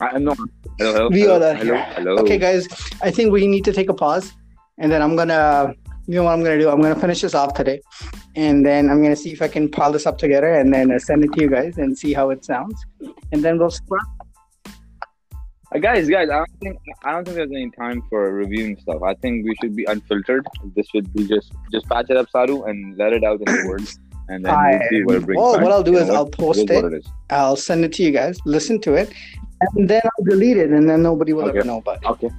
I'm 0.00 0.24
not. 0.24 0.36
Hello, 0.78 0.92
hello, 0.92 1.08
Viola. 1.08 1.54
Hello, 1.54 1.74
hello, 1.74 1.94
hello. 1.94 2.22
Okay, 2.22 2.36
guys, 2.36 2.68
I 3.02 3.10
think 3.10 3.32
we 3.32 3.46
need 3.46 3.64
to 3.64 3.72
take 3.72 3.88
a 3.88 3.94
pause, 3.94 4.32
and 4.78 4.92
then 4.92 5.02
I'm 5.02 5.16
gonna. 5.16 5.74
You 6.08 6.16
know 6.16 6.24
what 6.24 6.32
I'm 6.34 6.42
gonna 6.44 6.58
do? 6.58 6.68
I'm 6.68 6.80
gonna 6.80 7.00
finish 7.00 7.22
this 7.22 7.34
off 7.34 7.54
today, 7.54 7.80
and 8.36 8.64
then 8.64 8.90
I'm 8.90 9.02
gonna 9.02 9.16
see 9.16 9.32
if 9.32 9.40
I 9.40 9.48
can 9.48 9.68
pile 9.68 9.90
this 9.90 10.06
up 10.06 10.18
together 10.18 10.52
and 10.54 10.72
then 10.72 10.92
uh, 10.92 10.98
send 10.98 11.24
it 11.24 11.32
to 11.32 11.40
you 11.40 11.48
guys 11.48 11.78
and 11.78 11.98
see 11.98 12.12
how 12.12 12.30
it 12.30 12.44
sounds, 12.44 12.84
and 13.32 13.42
then 13.42 13.58
we'll. 13.58 13.70
Scrap. 13.70 14.06
Uh, 15.74 15.78
guys, 15.78 16.08
guys, 16.08 16.28
I 16.30 16.36
don't 16.36 16.60
think 16.60 16.78
I 17.04 17.12
don't 17.12 17.24
think 17.24 17.36
there's 17.36 17.50
any 17.50 17.70
time 17.70 18.02
for 18.08 18.32
reviewing 18.32 18.76
stuff. 18.78 19.02
I 19.02 19.14
think 19.14 19.46
we 19.46 19.56
should 19.60 19.74
be 19.74 19.84
unfiltered. 19.86 20.46
This 20.76 20.86
would 20.94 21.12
be 21.14 21.26
just 21.26 21.52
just 21.72 21.86
patch 21.86 22.06
it 22.10 22.18
up, 22.18 22.28
Saru, 22.30 22.64
and 22.64 22.96
let 22.98 23.14
it 23.14 23.24
out 23.24 23.40
in 23.40 23.46
the 23.46 23.64
world. 23.66 23.88
And 24.28 24.44
then 24.44 24.54
I, 24.54 24.72
we'll 24.72 24.88
see 24.90 25.04
what 25.04 25.16
it 25.16 25.24
brings. 25.24 25.38
Well, 25.38 25.52
back. 25.54 25.62
what 25.62 25.72
I'll 25.72 25.82
do 25.82 25.96
is 25.96 26.06
you 26.06 26.12
know, 26.12 26.14
I'll 26.14 26.28
post 26.28 26.68
it, 26.68 26.70
it 26.70 27.06
I'll 27.30 27.56
send 27.56 27.84
it 27.84 27.92
to 27.94 28.02
you 28.02 28.10
guys, 28.10 28.38
listen 28.44 28.80
to 28.80 28.94
it, 28.94 29.12
And 29.60 29.88
then 29.88 30.02
I'll 30.04 30.24
delete 30.24 30.56
it 30.56 30.70
and 30.70 30.88
then 30.88 31.02
nobody 31.02 31.32
will 31.32 31.48
okay. 31.48 31.58
ever 31.58 31.66
know 31.66 31.78
about 31.78 32.02
it. 32.02 32.06
Okay. 32.06 32.30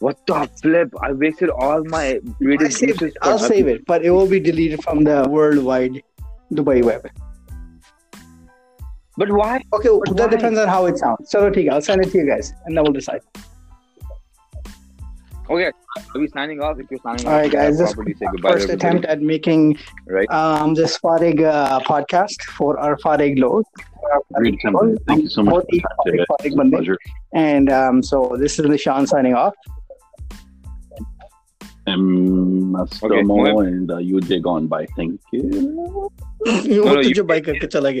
What 0.00 0.18
the 0.26 0.48
flip? 0.60 0.92
I 1.00 1.12
wasted 1.12 1.50
all 1.50 1.82
my 1.84 2.20
videos. 2.40 2.64
I'll 2.64 2.70
save, 2.70 3.02
it. 3.02 3.16
I'll 3.22 3.38
save 3.38 3.68
it, 3.68 3.86
but 3.86 4.04
it 4.04 4.10
will 4.10 4.28
be 4.28 4.40
deleted 4.40 4.82
from 4.82 5.04
the 5.04 5.26
worldwide 5.28 6.02
Dubai 6.52 6.84
web. 6.84 7.08
But 9.16 9.30
why? 9.30 9.62
Okay, 9.72 9.88
but 10.04 10.16
that 10.16 10.30
why? 10.30 10.36
depends 10.36 10.58
on 10.58 10.68
how 10.68 10.86
it 10.86 10.98
sounds. 10.98 11.30
So, 11.30 11.46
okay, 11.46 11.68
I'll 11.68 11.80
send 11.80 12.04
it 12.04 12.10
to 12.10 12.18
you 12.18 12.26
guys 12.26 12.52
and 12.66 12.76
then 12.76 12.82
we'll 12.82 12.92
decide. 12.92 13.22
جو 15.44 15.72
bike 37.24 37.50
چل 37.72 37.86
گے 37.86 38.00